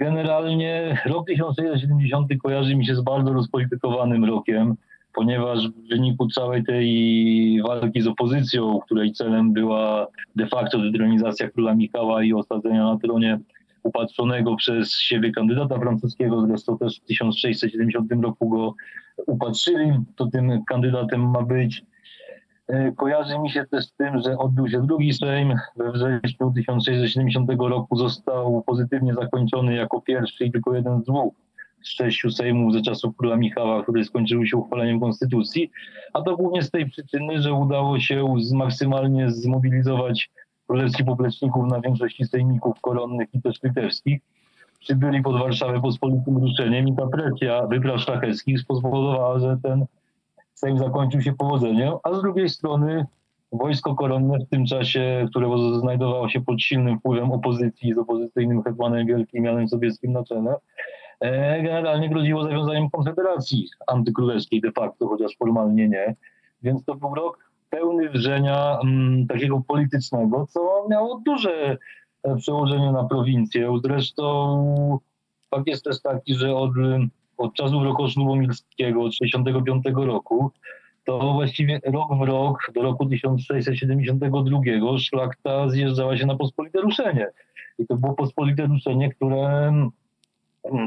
generalnie 0.00 0.98
rok 1.06 1.26
1670 1.26 2.28
kojarzy 2.42 2.76
mi 2.76 2.86
się 2.86 2.94
z 2.94 3.00
bardzo 3.00 3.32
rozpolitykowanym 3.32 4.24
rokiem 4.24 4.76
ponieważ 5.14 5.68
w 5.68 5.88
wyniku 5.88 6.28
całej 6.28 6.64
tej 6.64 7.62
walki 7.62 8.00
z 8.00 8.06
opozycją, 8.06 8.80
której 8.84 9.12
celem 9.12 9.52
była 9.52 10.06
de 10.36 10.46
facto 10.46 10.78
detronizacja 10.78 11.50
króla 11.50 11.74
Michała 11.74 12.22
i 12.22 12.32
osadzenia 12.32 12.84
na 12.84 12.98
tronie 12.98 13.38
upatrzonego 13.82 14.56
przez 14.56 14.92
siebie 14.92 15.32
kandydata 15.32 15.78
francuskiego, 15.78 16.46
zresztą 16.46 16.78
też 16.78 17.00
w 17.00 17.04
1670 17.04 18.12
roku 18.22 18.48
go 18.48 18.74
upatrzyli, 19.26 19.92
to 20.16 20.26
tym 20.26 20.64
kandydatem 20.64 21.30
ma 21.30 21.42
być. 21.42 21.82
E, 22.68 22.92
kojarzy 22.92 23.38
mi 23.38 23.50
się 23.50 23.64
też 23.70 23.84
z 23.84 23.94
tym, 23.94 24.20
że 24.20 24.38
odbył 24.38 24.68
się 24.68 24.86
drugi 24.86 25.12
Sejm. 25.12 25.54
We 25.76 25.92
wrześniu 25.92 26.52
1670 26.54 27.50
roku 27.58 27.96
został 27.96 28.62
pozytywnie 28.66 29.14
zakończony 29.14 29.74
jako 29.74 30.00
pierwszy 30.00 30.44
i 30.44 30.52
tylko 30.52 30.74
jeden 30.74 31.02
z 31.02 31.04
dwóch 31.04 31.34
sześciu 31.84 32.30
Sejmów 32.30 32.72
ze 32.72 32.82
czasów 32.82 33.16
króla 33.16 33.36
Michała, 33.36 33.82
które 33.82 34.04
skończyły 34.04 34.46
się 34.46 34.56
uchwaleniem 34.56 35.00
konstytucji. 35.00 35.70
A 36.12 36.22
to 36.22 36.36
głównie 36.36 36.62
z 36.62 36.70
tej 36.70 36.90
przyczyny, 36.90 37.42
że 37.42 37.52
udało 37.52 38.00
się 38.00 38.34
maksymalnie 38.54 39.30
zmobilizować 39.30 40.30
królewskich 40.66 41.06
popleczników 41.06 41.66
na 41.66 41.80
większości 41.80 42.24
sejmików 42.24 42.80
koronnych 42.80 43.28
i 43.34 43.42
też 43.42 43.62
litewskich. 43.62 44.20
Przybyli 44.80 45.22
pod 45.22 45.38
Warszawę 45.38 45.80
pospolitym 45.80 46.38
ruszeniem 46.38 46.88
i 46.88 46.96
ta 46.96 47.06
presja 47.06 47.66
wypraw 47.66 48.00
szlacheckich 48.00 48.60
spowodowała, 48.60 49.38
że 49.38 49.56
ten 49.62 49.86
Sejm 50.54 50.78
zakończył 50.78 51.22
się 51.22 51.32
powodzeniem, 51.32 51.94
a 52.02 52.14
z 52.14 52.22
drugiej 52.22 52.48
strony 52.48 53.06
wojsko 53.52 53.94
koronne 53.94 54.38
w 54.38 54.48
tym 54.48 54.66
czasie, 54.66 55.26
które 55.30 55.48
znajdowało 55.80 56.28
się 56.28 56.40
pod 56.40 56.62
silnym 56.62 56.98
wpływem 56.98 57.32
opozycji 57.32 57.94
z 57.94 57.98
opozycyjnym 57.98 58.62
hetmanem 58.62 59.06
Wielkim 59.06 59.44
Janem 59.44 59.68
Sobieskim 59.68 60.12
na 60.12 60.24
czele, 60.24 60.54
generalnie 61.62 62.08
groziło 62.08 62.44
zawiązaniem 62.44 62.90
konfederacji 62.90 63.68
antykrólewskiej 63.86 64.60
de 64.60 64.72
facto, 64.72 65.08
chociaż 65.08 65.36
formalnie 65.36 65.88
nie. 65.88 66.14
Więc 66.62 66.84
to 66.84 66.94
był 66.94 67.14
rok 67.14 67.50
pełny 67.70 68.10
wrzenia 68.10 68.78
m, 68.82 68.88
mm, 68.88 69.26
takiego 69.26 69.62
politycznego, 69.68 70.46
co 70.46 70.86
miało 70.90 71.22
duże 71.26 71.76
e, 72.22 72.36
przełożenie 72.36 72.92
na 72.92 73.04
prowincję. 73.04 73.72
Zresztą 73.84 74.98
fakt 75.50 75.66
jest 75.66 75.84
też 75.84 76.02
taki, 76.02 76.34
że 76.34 76.56
od 76.56 76.70
od 77.42 77.54
czasów 77.54 77.82
roku 77.82 78.02
od 78.02 79.14
65 79.14 79.84
roku, 79.94 80.50
to 81.04 81.32
właściwie 81.32 81.80
rok 81.84 82.18
w 82.18 82.22
rok, 82.22 82.70
do 82.74 82.82
roku 82.82 83.06
1672 83.06 84.98
szlachta 84.98 85.68
zjeżdżała 85.68 86.16
się 86.16 86.26
na 86.26 86.36
pospolite 86.36 86.80
ruszenie. 86.80 87.26
I 87.78 87.86
to 87.86 87.96
było 87.96 88.14
pospolite 88.14 88.66
ruszenie, 88.66 89.10
które 89.14 89.72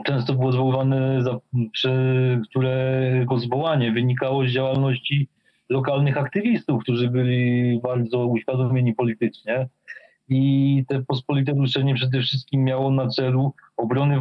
często 0.05 0.33
było 0.33 0.51
zwoływane, 0.51 1.23
za, 1.23 1.39
przy, 1.71 1.91
którego 2.49 3.39
zwołanie 3.39 3.91
wynikało 3.91 4.47
z 4.47 4.51
działalności 4.51 5.27
lokalnych 5.69 6.17
aktywistów, 6.17 6.83
którzy 6.83 7.09
byli 7.09 7.79
bardzo 7.83 8.25
uświadomieni 8.25 8.93
politycznie. 8.93 9.67
I 10.29 10.83
te 10.87 11.03
pospolite 11.03 11.51
ruszenie 11.51 11.95
przede 11.95 12.21
wszystkim 12.21 12.63
miało 12.63 12.91
na 12.91 13.07
celu 13.07 13.53
obrony 13.77 14.19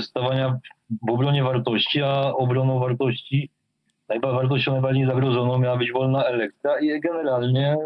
stawania 0.00 0.58
w 1.02 1.10
obronie 1.10 1.42
wartości, 1.42 2.02
a 2.02 2.32
obroną 2.32 2.78
wartości, 2.78 3.50
wartością 4.22 4.72
najbardziej 4.72 5.06
zagrożoną 5.06 5.58
miała 5.58 5.76
być 5.76 5.92
wolna 5.92 6.24
elektra 6.24 6.80
i 6.80 7.00
generalnie 7.00 7.76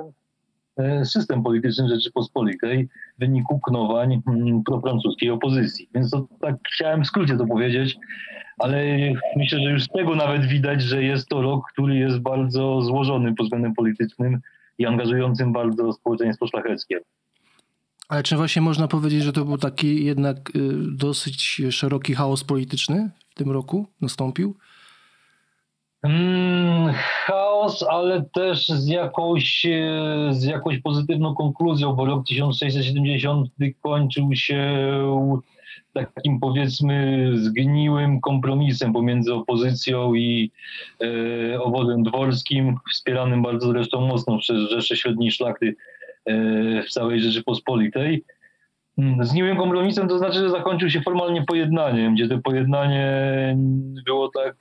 system 1.05 1.43
polityczny 1.43 1.89
Rzeczypospolitej 1.89 2.89
w 3.17 3.21
wyniku 3.21 3.61
knowań 3.61 4.23
mm, 4.27 4.63
profrancuskiej 4.63 5.31
opozycji. 5.31 5.89
Więc 5.95 6.11
to 6.11 6.27
tak 6.41 6.57
chciałem 6.73 7.05
w 7.05 7.07
skrócie 7.07 7.37
to 7.37 7.47
powiedzieć, 7.47 7.97
ale 8.59 8.85
myślę, 9.37 9.61
że 9.61 9.71
już 9.71 9.83
z 9.83 9.89
tego 9.89 10.15
nawet 10.15 10.47
widać, 10.47 10.83
że 10.83 11.03
jest 11.03 11.29
to 11.29 11.43
rok, 11.43 11.73
który 11.73 11.97
jest 11.97 12.19
bardzo 12.19 12.83
złożony 12.83 13.35
pod 13.35 13.47
względem 13.47 13.75
politycznym 13.75 14.41
i 14.79 14.87
angażującym 14.87 15.53
bardzo 15.53 15.93
społeczeństwo 15.93 16.47
szlacheckie. 16.47 17.01
Ale 18.09 18.23
czy 18.23 18.37
właśnie 18.37 18.63
można 18.63 18.89
powiedzieć, 18.89 19.23
że 19.23 19.33
to 19.33 19.45
był 19.45 19.59
taki 19.59 20.05
jednak 20.05 20.57
y, 20.57 20.61
dosyć 20.93 21.63
szeroki 21.71 22.15
chaos 22.15 22.45
polityczny 22.45 23.11
w 23.31 23.35
tym 23.35 23.51
roku 23.51 23.87
nastąpił? 24.01 24.57
Hmm, 26.03 26.93
chaos, 26.95 27.83
ale 27.83 28.25
też 28.35 28.69
z 28.69 28.87
jakąś, 28.87 29.67
e, 29.67 30.29
z 30.31 30.45
jakąś 30.45 30.79
pozytywną 30.79 31.35
konkluzją, 31.35 31.93
bo 31.93 32.07
rok 32.07 32.27
1670 32.27 33.49
kończył 33.83 34.35
się 34.35 34.77
takim 35.93 36.41
powiedzmy 36.41 37.31
zgniłym 37.35 38.21
kompromisem 38.21 38.93
pomiędzy 38.93 39.35
opozycją 39.35 40.15
i 40.15 40.51
e, 41.53 41.61
obozem 41.61 42.03
dworskim, 42.03 42.77
wspieranym 42.93 43.43
bardzo 43.43 43.69
zresztą 43.69 44.01
mocno 44.01 44.39
przez 44.39 44.71
Rzeszę 44.71 44.97
Średniej 44.97 45.31
Szlachty 45.31 45.77
E, 46.27 46.83
w 46.83 46.91
całej 46.91 47.21
Rzeczypospolitej. 47.21 48.25
Mm, 48.99 49.25
z 49.25 49.33
niłym 49.33 49.57
kompromisem 49.57 50.09
to 50.09 50.19
znaczy, 50.19 50.39
że 50.39 50.51
zakończył 50.51 50.91
się 50.91 51.01
formalnie 51.01 51.45
pojednaniem, 51.45 52.15
gdzie 52.15 52.29
to 52.29 52.39
pojednanie 52.39 53.57
było 54.07 54.31
tak, 54.35 54.57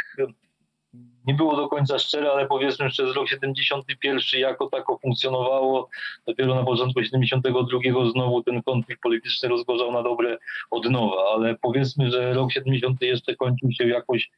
nie 1.27 1.33
było 1.33 1.55
do 1.55 1.67
końca 1.67 1.99
szczere, 1.99 2.31
ale 2.31 2.47
powiedzmy 2.47 2.89
przez 2.89 3.15
rok 3.15 3.29
71 3.29 4.19
jako 4.41 4.69
tako 4.69 4.97
funkcjonowało. 4.97 5.89
Dopiero 6.27 6.55
na 6.55 6.63
początku 6.63 7.03
72 7.03 7.79
znowu 8.11 8.43
ten 8.43 8.63
konflikt 8.63 9.01
polityczny 9.01 9.49
rozgorzał 9.49 9.91
na 9.91 10.03
dobre 10.03 10.37
od 10.71 10.89
nowa, 10.89 11.23
ale 11.35 11.55
powiedzmy, 11.61 12.11
że 12.11 12.33
rok 12.33 12.51
70 12.51 13.01
jeszcze 13.01 13.35
kończył 13.35 13.71
się 13.71 13.87
jakoś, 13.87 14.31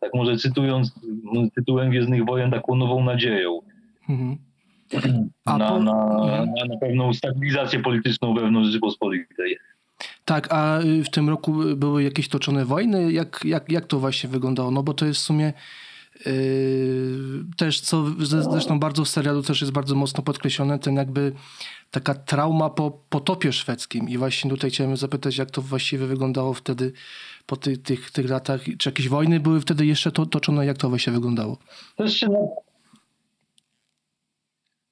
tak 0.00 0.14
może 0.14 0.36
cytując 0.36 0.94
tytułem 1.54 1.90
Gwiezdnych 1.90 2.24
Wojen, 2.24 2.50
taką 2.50 2.76
nową 2.76 3.04
nadzieją. 3.04 3.60
Mhm 4.08 4.38
na, 5.46 5.68
po... 5.68 5.78
na, 5.78 6.46
na, 6.68 6.76
pewną 6.80 7.12
stabilizację 7.12 7.82
polityczną 7.82 8.34
wewnątrz 8.34 8.68
Rzeczypospolitej. 8.68 9.58
Tak, 10.24 10.48
a 10.50 10.80
y, 10.80 11.04
w 11.04 11.10
tym 11.10 11.28
roku 11.28 11.52
były 11.76 12.02
jakieś 12.02 12.28
toczone 12.28 12.64
wojny? 12.64 13.12
Jak, 13.12 13.40
jak, 13.44 13.72
jak 13.72 13.86
to 13.86 13.98
właśnie 13.98 14.30
wyglądało? 14.30 14.70
No 14.70 14.82
bo 14.82 14.94
to 14.94 15.06
jest 15.06 15.20
w 15.20 15.24
sumie 15.24 15.52
też, 17.56 17.80
co 17.80 18.04
zresztą 18.50 18.80
bardzo 18.80 19.04
w 19.04 19.08
serialu 19.08 19.42
też 19.42 19.60
jest 19.60 19.72
bardzo 19.72 19.94
mocno 19.94 20.22
podkreślone, 20.22 20.78
ten 20.78 20.94
jakby 20.94 21.32
taka 21.90 22.14
trauma 22.14 22.70
po 22.70 22.90
potopie 23.08 23.52
szwedzkim. 23.52 24.08
I 24.08 24.18
właśnie 24.18 24.50
tutaj 24.50 24.70
chciałem 24.70 24.96
zapytać, 24.96 25.36
jak 25.36 25.50
to 25.50 25.62
właściwie 25.62 26.06
wyglądało 26.06 26.54
wtedy 26.54 26.92
po 27.46 27.56
tych, 27.56 27.82
tych, 27.82 28.10
tych 28.10 28.30
latach. 28.30 28.60
Czy 28.78 28.88
jakieś 28.88 29.08
wojny 29.08 29.40
były 29.40 29.60
wtedy 29.60 29.86
jeszcze 29.86 30.12
to, 30.12 30.26
toczone? 30.26 30.66
Jak 30.66 30.78
to 30.78 30.88
właśnie 30.88 31.12
wyglądało? 31.12 31.58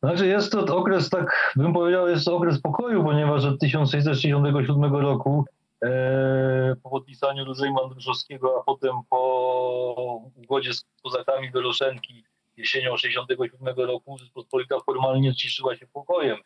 Znaczy 0.02 0.26
jest 0.26 0.52
to 0.52 0.76
okres, 0.76 1.10
tak 1.10 1.52
bym 1.56 1.72
powiedział, 1.72 2.08
jest 2.08 2.24
to 2.24 2.36
okres 2.36 2.60
pokoju, 2.60 3.04
ponieważ 3.04 3.44
od 3.44 3.60
1667 3.60 4.96
roku 4.96 5.44
po 6.82 6.90
podpisaniu 6.90 7.44
rozejmu 7.44 7.82
Andruszowskiego, 7.82 8.60
a 8.60 8.64
potem 8.64 8.96
po 9.10 10.30
ugodzie 10.36 10.74
z 10.74 10.84
kozakami 11.02 11.50
Doroszenki 11.50 12.24
jesienią 12.56 12.96
67 12.96 13.74
roku 13.76 14.18
Rzeczpospolita 14.18 14.80
formalnie 14.86 15.34
ciszyła 15.34 15.76
się 15.76 15.86
pokojem. 15.86 16.38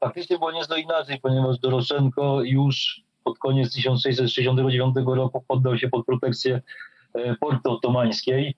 Faktycznie 0.00 0.38
było 0.38 0.52
nieco 0.52 0.76
inaczej, 0.76 1.20
ponieważ 1.20 1.58
Doroszenko 1.58 2.42
już 2.42 3.02
pod 3.24 3.38
koniec 3.38 3.72
1669 3.72 4.96
roku 5.06 5.44
poddał 5.48 5.78
się 5.78 5.88
pod 5.88 6.06
protekcję 6.06 6.62
e, 7.14 7.34
Porty 7.34 7.70
Otomańskiej 7.70 8.54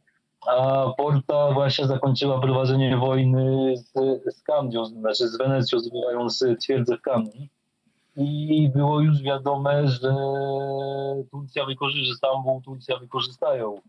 a 0.46 0.86
Porta 0.96 1.52
właśnie 1.52 1.86
zakończyła 1.86 2.40
prowadzenie 2.40 2.96
wojny 2.96 3.74
z, 3.76 3.92
z 4.36 4.42
Kandią, 4.42 4.84
znaczy 4.84 5.28
z 5.28 5.38
Wenecją, 5.38 5.78
zdobywając 5.78 6.44
twierdzę 6.60 6.96
w 6.96 7.00
Kandii. 7.00 7.48
I 8.16 8.70
było 8.74 9.00
już 9.00 9.22
wiadome, 9.22 9.88
że 9.88 10.14
Turcja 11.30 11.66
wykorzysta, 11.66 12.16
Stambuł 12.16 12.62
Turcja 12.64 12.96
wykorzystają 12.96 13.80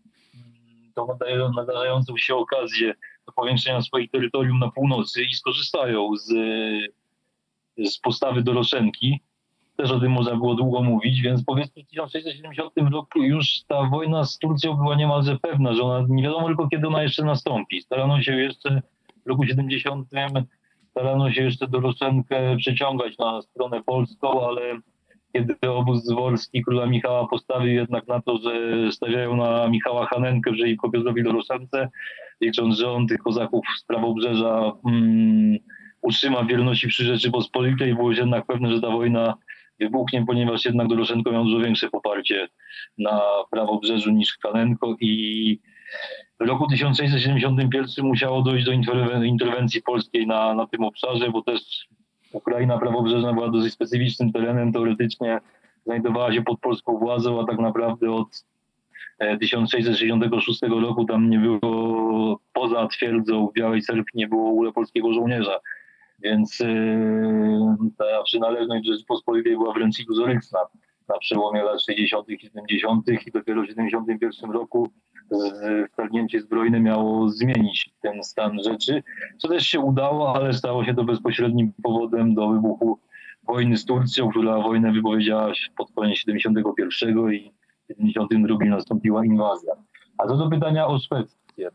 tą 0.94 1.08
nadarzającą 1.56 2.16
się 2.16 2.34
okazję 2.34 2.94
do 3.26 3.32
powiększenia 3.32 3.82
swoich 3.82 4.10
terytorium 4.10 4.58
na 4.58 4.70
północy 4.70 5.22
i 5.22 5.34
skorzystają 5.34 6.08
z, 6.16 6.28
z 7.90 7.98
postawy 7.98 8.42
Doroszenki 8.42 9.20
też 9.76 9.90
o 9.90 10.00
tym 10.00 10.12
można 10.12 10.36
było 10.36 10.54
długo 10.54 10.82
mówić, 10.82 11.20
więc 11.20 11.44
powiedzmy 11.44 11.82
w 11.82 11.86
1670 11.86 12.92
roku 12.92 13.22
już 13.22 13.62
ta 13.68 13.82
wojna 13.82 14.24
z 14.24 14.38
Turcją 14.38 14.74
była 14.74 14.96
niemalże 14.96 15.38
pewna, 15.38 15.74
że 15.74 15.82
ona 15.82 16.06
nie 16.08 16.22
wiadomo 16.22 16.46
tylko 16.46 16.68
kiedy 16.68 16.86
ona 16.86 17.02
jeszcze 17.02 17.24
nastąpi. 17.24 17.80
Starano 17.80 18.22
się 18.22 18.36
jeszcze 18.36 18.82
w 19.24 19.28
roku 19.28 19.46
70 19.46 20.08
starano 20.94 21.32
się 21.32 21.42
jeszcze 21.42 21.68
Doroszenkę 21.68 22.56
przeciągać 22.56 23.18
na 23.18 23.42
stronę 23.42 23.82
polską, 23.82 24.48
ale 24.48 24.60
kiedy 25.32 25.70
obóz 25.70 26.04
dworski 26.04 26.62
króla 26.62 26.86
Michała 26.86 27.28
postawił 27.28 27.72
jednak 27.72 28.08
na 28.08 28.22
to, 28.22 28.36
że 28.36 28.52
stawiają 28.92 29.36
na 29.36 29.68
Michała 29.68 30.06
Hanenkę, 30.06 30.54
że 30.54 30.68
i 30.68 30.76
Kopiozowi 30.76 31.22
Doroszence, 31.22 31.88
licząc, 32.40 32.78
że 32.78 32.90
on 32.90 33.06
tych 33.06 33.18
kozaków 33.18 33.64
z 33.78 33.84
prawobrzeża 33.84 34.72
mm, 34.86 35.58
utrzyma 36.02 36.44
wierności 36.44 36.88
przy 36.88 37.04
Rzeczypospolitej, 37.04 37.94
było 37.94 38.12
jednak 38.12 38.46
pewne, 38.46 38.72
że 38.72 38.80
ta 38.80 38.90
wojna 38.90 39.34
wybuchnie, 39.80 40.24
ponieważ 40.26 40.64
jednak 40.64 40.88
Doroszenko 40.88 41.32
miał 41.32 41.44
dużo 41.44 41.58
większe 41.58 41.90
poparcie 41.90 42.48
na 42.98 43.20
prawobrzeżu 43.50 44.10
niż 44.10 44.36
Kanenko 44.36 44.96
i 45.00 45.58
w 46.40 46.46
roku 46.46 46.66
1671 46.68 48.06
musiało 48.06 48.42
dojść 48.42 48.66
do 48.66 48.72
interwencji 49.24 49.82
polskiej 49.82 50.26
na, 50.26 50.54
na 50.54 50.66
tym 50.66 50.84
obszarze, 50.84 51.30
bo 51.30 51.42
też 51.42 51.88
Ukraina 52.32 52.78
prawobrzeżna 52.78 53.32
była 53.32 53.50
dosyć 53.50 53.72
specyficznym 53.72 54.32
terenem. 54.32 54.72
Teoretycznie 54.72 55.40
znajdowała 55.86 56.32
się 56.32 56.42
pod 56.42 56.60
polską 56.60 56.98
władzą, 56.98 57.40
a 57.40 57.46
tak 57.46 57.58
naprawdę 57.58 58.10
od 58.12 58.44
1666 59.40 60.62
roku 60.62 61.04
tam 61.04 61.30
nie 61.30 61.38
było, 61.38 62.40
poza 62.52 62.88
twierdzą 62.88 63.46
w 63.48 63.52
Białej 63.52 63.82
Cerkwi 63.82 64.18
nie 64.18 64.28
było 64.28 64.50
ogóle 64.50 64.72
polskiego 64.72 65.12
żołnierza. 65.12 65.60
Więc 66.18 66.58
ta 67.98 68.22
przynależność 68.24 68.86
Rzeczypospolitej 68.86 69.52
była 69.52 69.72
wręcz 69.72 70.00
iluzoryczna 70.00 70.58
na 71.08 71.18
przełomie 71.18 71.62
lat 71.62 71.82
60. 71.82 72.28
i 72.28 72.38
70. 72.40 73.08
i 73.26 73.30
dopiero 73.30 73.62
w 73.62 73.66
71 73.66 74.50
roku 74.50 74.90
wtargnięcie 75.92 76.40
zbrojne 76.40 76.80
miało 76.80 77.28
zmienić 77.28 77.90
ten 78.00 78.22
stan 78.22 78.62
rzeczy, 78.62 79.02
co 79.38 79.48
też 79.48 79.66
się 79.66 79.80
udało, 79.80 80.36
ale 80.36 80.52
stało 80.52 80.84
się 80.84 80.94
to 80.94 81.04
bezpośrednim 81.04 81.72
powodem 81.82 82.34
do 82.34 82.48
wybuchu 82.48 82.98
wojny 83.46 83.76
z 83.76 83.84
Turcją, 83.84 84.30
która 84.30 84.60
wojnę 84.60 84.92
wypowiedziała 84.92 85.52
pod 85.76 85.92
koniec 85.92 86.18
71 86.18 87.32
i 87.32 87.52
w 87.88 87.92
72 87.92 88.64
nastąpiła 88.64 89.24
inwazja. 89.24 89.72
A 90.18 90.26
co 90.26 90.36
do 90.36 90.50
pytania 90.50 90.86
o 90.86 90.98
Szwecję. 90.98 91.70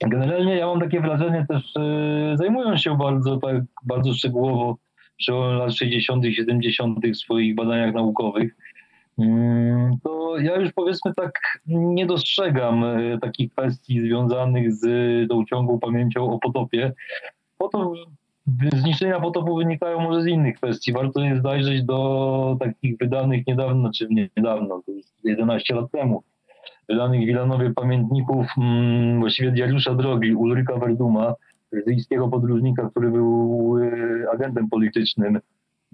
Generalnie 0.00 0.56
ja 0.56 0.66
mam 0.66 0.80
takie 0.80 1.00
wrażenie 1.00 1.46
też, 1.48 1.76
e, 1.76 2.36
zajmując 2.36 2.80
się 2.80 2.96
bardzo, 2.96 3.38
bardzo 3.82 4.12
szczegółowo 4.12 4.76
przełomem 5.20 5.58
lat 5.58 5.74
60. 5.74 6.24
i 6.24 6.34
70. 6.34 6.98
w 7.12 7.16
swoich 7.16 7.54
badaniach 7.54 7.94
naukowych, 7.94 8.56
mm, 9.18 9.96
to 10.04 10.38
ja 10.38 10.56
już 10.56 10.72
powiedzmy 10.72 11.14
tak 11.14 11.60
nie 11.66 12.06
dostrzegam 12.06 12.84
e, 12.84 13.18
takich 13.18 13.52
kwestii 13.52 14.00
związanych 14.00 14.72
z 14.72 14.84
tą 15.28 15.44
ciągłą 15.44 15.78
pamięcią 15.78 16.32
o 16.32 16.38
potopie. 16.38 16.92
Potop, 17.58 17.94
zniszczenia 18.72 19.20
potopu 19.20 19.56
wynikają 19.56 20.00
może 20.00 20.22
z 20.22 20.26
innych 20.26 20.56
kwestii. 20.56 20.92
Warto 20.92 21.20
jest 21.20 21.42
zajrzeć 21.42 21.84
do 21.84 22.56
takich 22.60 22.98
wydanych 22.98 23.46
niedawno, 23.46 23.90
czy 23.96 24.06
nie 24.10 24.28
niedawno, 24.36 24.82
to 24.86 24.92
już 24.92 25.06
11 25.24 25.74
lat 25.74 25.90
temu, 25.90 26.22
wydanych 26.88 27.20
w 27.20 27.26
Wilanowie 27.26 27.72
pamiętników 27.74 28.46
mm, 28.58 29.20
właściwie 29.20 29.50
diariusza 29.50 29.94
drogi 29.94 30.34
Ulryka 30.34 30.76
Verduma, 30.76 31.34
brytyjskiego 31.72 32.28
podróżnika, 32.28 32.90
który 32.90 33.10
był 33.10 33.76
e, 33.78 34.30
agentem 34.30 34.68
politycznym 34.68 35.40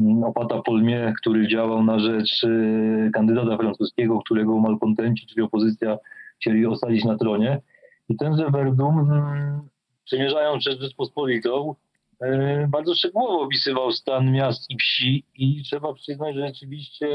mm, 0.00 0.24
opata 0.24 0.62
Polmie, 0.62 1.12
który 1.20 1.48
działał 1.48 1.84
na 1.84 1.98
rzecz 1.98 2.44
e, 2.44 3.10
kandydata 3.10 3.56
francuskiego, 3.56 4.20
którego 4.20 4.58
malkontenci, 4.58 5.26
czyli 5.26 5.42
opozycja 5.42 5.98
chcieli 6.40 6.66
osadzić 6.66 7.04
na 7.04 7.16
tronie. 7.18 7.60
I 8.08 8.16
tenże 8.16 8.50
Verdum, 8.50 8.98
mm, 8.98 9.60
przemierzając 10.04 10.64
przez 10.64 10.80
Rzeczpospolitą, 10.80 11.74
e, 12.20 12.68
bardzo 12.68 12.94
szczegółowo 12.94 13.40
opisywał 13.40 13.92
stan 13.92 14.32
miast 14.32 14.70
i 14.70 14.76
wsi 14.78 15.24
i 15.34 15.62
trzeba 15.62 15.94
przyznać, 15.94 16.34
że 16.34 16.46
rzeczywiście 16.46 17.06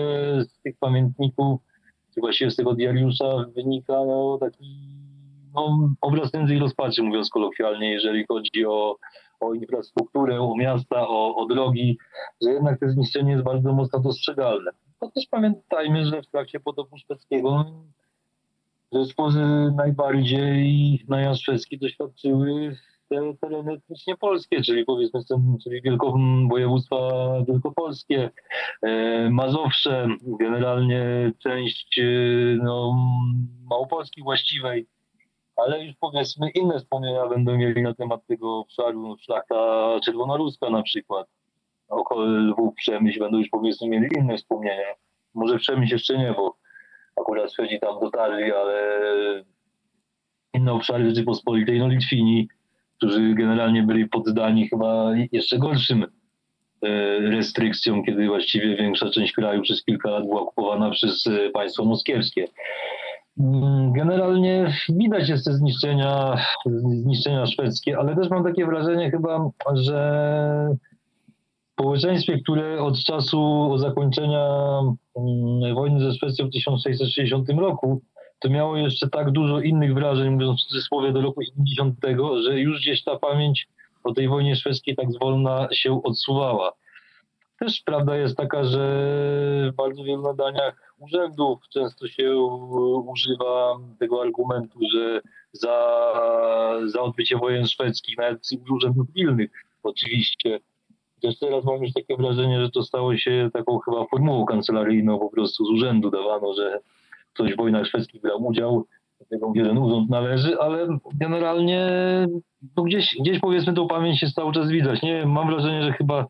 z 0.43 0.61
tych 0.63 0.77
pamiętników, 0.77 1.61
czy 2.13 2.21
właściwie 2.21 2.51
z 2.51 2.55
tego 2.55 2.73
diariusza 2.73 3.45
wynika 3.55 3.93
no, 3.93 4.37
taki 4.41 5.01
no, 5.55 5.89
obraz 6.01 6.33
nędzy 6.33 6.55
i 6.55 6.59
rozpaczy, 6.59 7.03
mówiąc 7.03 7.29
kolokwialnie, 7.29 7.91
jeżeli 7.91 8.25
chodzi 8.25 8.65
o, 8.65 8.95
o 9.39 9.53
infrastrukturę, 9.53 10.41
o 10.41 10.55
miasta, 10.55 11.07
o, 11.07 11.35
o 11.35 11.45
drogi, 11.45 11.97
że 12.41 12.51
jednak 12.51 12.79
to 12.79 12.89
zniszczenie 12.89 13.31
jest 13.31 13.43
bardzo 13.43 13.73
mocno 13.73 13.99
dostrzegalne. 13.99 14.71
To 14.99 15.11
też 15.11 15.25
pamiętajmy, 15.31 16.05
że 16.05 16.21
w 16.21 16.27
trakcie 16.27 16.59
potopu 16.59 16.97
szwedzkiego 16.97 17.65
zespoły 18.91 19.71
najbardziej 19.75 21.05
najazd 21.07 21.41
szwedzki 21.41 21.77
doświadczyły 21.77 22.77
te 23.09 23.33
tereny 23.41 23.73
etnicznie 23.73 24.17
polskie, 24.17 24.61
czyli 24.61 24.85
powiedzmy 24.85 25.19
czyli 25.63 25.81
wielko, 25.81 26.17
województwa 26.49 26.97
wielkopolskie, 27.47 28.29
e, 28.81 29.29
Mazowsze, 29.29 30.07
generalnie 30.39 31.31
część 31.39 31.99
e, 31.99 32.03
no, 32.63 32.95
Małopolski 33.69 34.23
właściwej, 34.23 34.87
ale 35.65 35.85
już 35.85 35.95
powiedzmy 35.99 36.49
inne 36.49 36.79
wspomnienia 36.79 37.27
będą 37.27 37.57
mieli 37.57 37.81
na 37.81 37.93
temat 37.93 38.25
tego 38.27 38.57
obszaru, 38.59 39.17
szlachta 39.17 39.55
czerwonoruska 40.05 40.69
na 40.69 40.83
przykład, 40.83 41.27
około 41.89 42.25
Lwów, 42.25 42.75
Przemyśl, 42.75 43.19
będą 43.19 43.37
już 43.37 43.49
powiedzmy 43.49 43.87
mieli 43.87 44.07
inne 44.17 44.37
wspomnienia. 44.37 44.93
Może 45.33 45.57
Przemyśl 45.57 45.93
jeszcze 45.93 46.17
nie, 46.17 46.33
bo 46.37 46.55
akurat 47.21 47.53
Szwedzi 47.53 47.79
tam 47.79 47.99
dotarli, 47.99 48.51
ale 48.51 49.03
inne 50.53 50.73
obszary 50.73 51.09
Rzeczypospolitej, 51.09 51.79
no 51.79 51.87
Litwini, 51.87 52.47
którzy 52.97 53.33
generalnie 53.33 53.83
byli 53.83 54.09
poddani 54.09 54.69
chyba 54.69 55.11
jeszcze 55.31 55.57
gorszym 55.57 56.03
e, 56.03 56.07
restrykcjom, 57.19 58.03
kiedy 58.05 58.27
właściwie 58.27 58.75
większa 58.75 59.09
część 59.09 59.33
kraju 59.33 59.61
przez 59.61 59.83
kilka 59.83 60.09
lat 60.09 60.23
była 60.23 60.41
okupowana 60.41 60.89
przez 60.89 61.27
e, 61.27 61.49
państwo 61.49 61.85
moskiewskie. 61.85 62.47
Mm, 63.39 63.93
generalnie 63.93 64.73
widać 64.89 65.29
jest 65.29 65.45
te 65.45 65.53
zniszczenia, 65.53 66.37
zniszczenia 66.65 67.45
szwedzkie, 67.45 67.97
ale 67.97 68.15
też 68.15 68.29
mam 68.29 68.43
takie 68.43 68.65
wrażenie 68.65 69.11
chyba, 69.11 69.49
że 69.73 70.75
w 71.69 71.73
społeczeństwie, 71.73 72.39
które 72.41 72.81
od 72.81 73.03
czasu 73.03 73.71
zakończenia 73.77 74.47
mm, 75.17 75.75
wojny 75.75 75.99
ze 75.99 76.13
Szwecją 76.13 76.47
w 76.47 76.51
1660 76.51 77.49
roku, 77.49 78.01
to 78.39 78.49
miało 78.49 78.77
jeszcze 78.77 79.09
tak 79.09 79.31
dużo 79.31 79.59
innych 79.61 79.93
wrażeń, 79.93 80.29
mówiąc 80.29 80.61
w 80.61 80.67
cudzysłowie 80.67 81.11
do 81.11 81.21
roku 81.21 81.41
70, 81.41 81.95
że 82.45 82.59
już 82.59 82.81
gdzieś 82.81 83.03
ta 83.03 83.19
pamięć 83.19 83.67
o 84.03 84.13
tej 84.13 84.27
wojnie 84.27 84.55
szwedzkiej 84.55 84.95
tak 84.95 85.11
zwolna 85.11 85.67
się 85.71 86.03
odsuwała. 86.03 86.71
Też 87.61 87.81
prawda 87.85 88.17
jest 88.17 88.37
taka, 88.37 88.63
że 88.63 88.79
w 89.73 89.75
bardzo 89.75 90.03
wielu 90.03 90.21
nadaniach 90.21 90.93
urzędów 90.99 91.59
często 91.69 92.07
się 92.07 92.35
używa 93.05 93.77
tego 93.99 94.21
argumentu, 94.21 94.79
że 94.93 95.21
za, 95.51 96.03
za 96.85 97.01
odbycie 97.01 97.37
wojen 97.37 97.67
szwedzkich, 97.67 98.17
nawet 98.17 98.39
urzędów 98.69 99.07
pilnych 99.13 99.51
oczywiście. 99.83 100.59
Też 101.21 101.39
teraz 101.39 101.65
mam 101.65 101.83
już 101.83 101.93
takie 101.93 102.15
wrażenie, 102.17 102.61
że 102.61 102.69
to 102.69 102.83
stało 102.83 103.17
się 103.17 103.49
taką 103.53 103.79
chyba 103.79 104.05
formułą 104.05 104.45
kancelaryjną, 104.45 105.19
po 105.19 105.29
prostu 105.29 105.65
z 105.65 105.69
urzędu. 105.69 106.11
Dawano, 106.11 106.53
że 106.53 106.79
ktoś 107.33 107.53
w 107.53 107.57
wojnach 107.57 107.85
szwedzkich 107.85 108.21
brał 108.21 108.45
udział, 108.45 108.85
tego 109.29 109.51
jeden 109.55 109.77
urząd 109.77 110.09
należy, 110.09 110.59
ale 110.59 110.87
generalnie 111.13 111.89
no 112.77 112.83
gdzieś, 112.83 113.15
gdzieś 113.19 113.39
powiedzmy 113.39 113.73
tą 113.73 113.87
pamięć 113.87 114.21
jest 114.21 114.35
cały 114.35 114.53
czas 114.53 114.69
widać. 114.69 115.01
Nie 115.01 115.25
mam 115.25 115.47
wrażenie, 115.47 115.83
że 115.83 115.93
chyba 115.93 116.25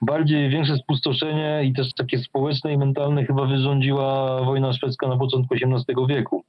bardziej 0.00 0.50
większe 0.50 0.76
spustoszenie 0.76 1.64
i 1.64 1.72
też 1.72 1.94
takie 1.94 2.18
społeczne 2.18 2.72
i 2.72 2.78
mentalne 2.78 3.24
chyba 3.24 3.46
wyrządziła 3.46 4.40
wojna 4.42 4.72
szwedzka 4.72 5.08
na 5.08 5.16
początku 5.16 5.54
XVIII 5.54 6.06
wieku. 6.08 6.44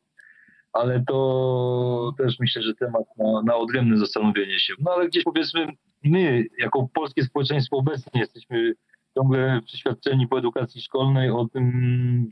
Ale 0.73 1.03
to 1.07 2.11
też 2.17 2.39
myślę, 2.39 2.61
że 2.61 2.75
temat 2.75 3.03
na, 3.17 3.41
na 3.41 3.55
odrębne 3.55 3.97
zastanowienie 3.97 4.59
się. 4.59 4.73
No 4.79 4.91
ale 4.91 5.07
gdzieś 5.07 5.23
powiedzmy 5.23 5.67
my, 6.03 6.43
jako 6.59 6.87
polskie 6.93 7.23
społeczeństwo 7.23 7.77
obecnie 7.77 8.21
jesteśmy 8.21 8.73
ciągle 9.15 9.61
przeświadczeni 9.65 10.27
po 10.27 10.39
edukacji 10.39 10.81
szkolnej 10.81 11.29
o 11.29 11.47
tym, 11.53 12.31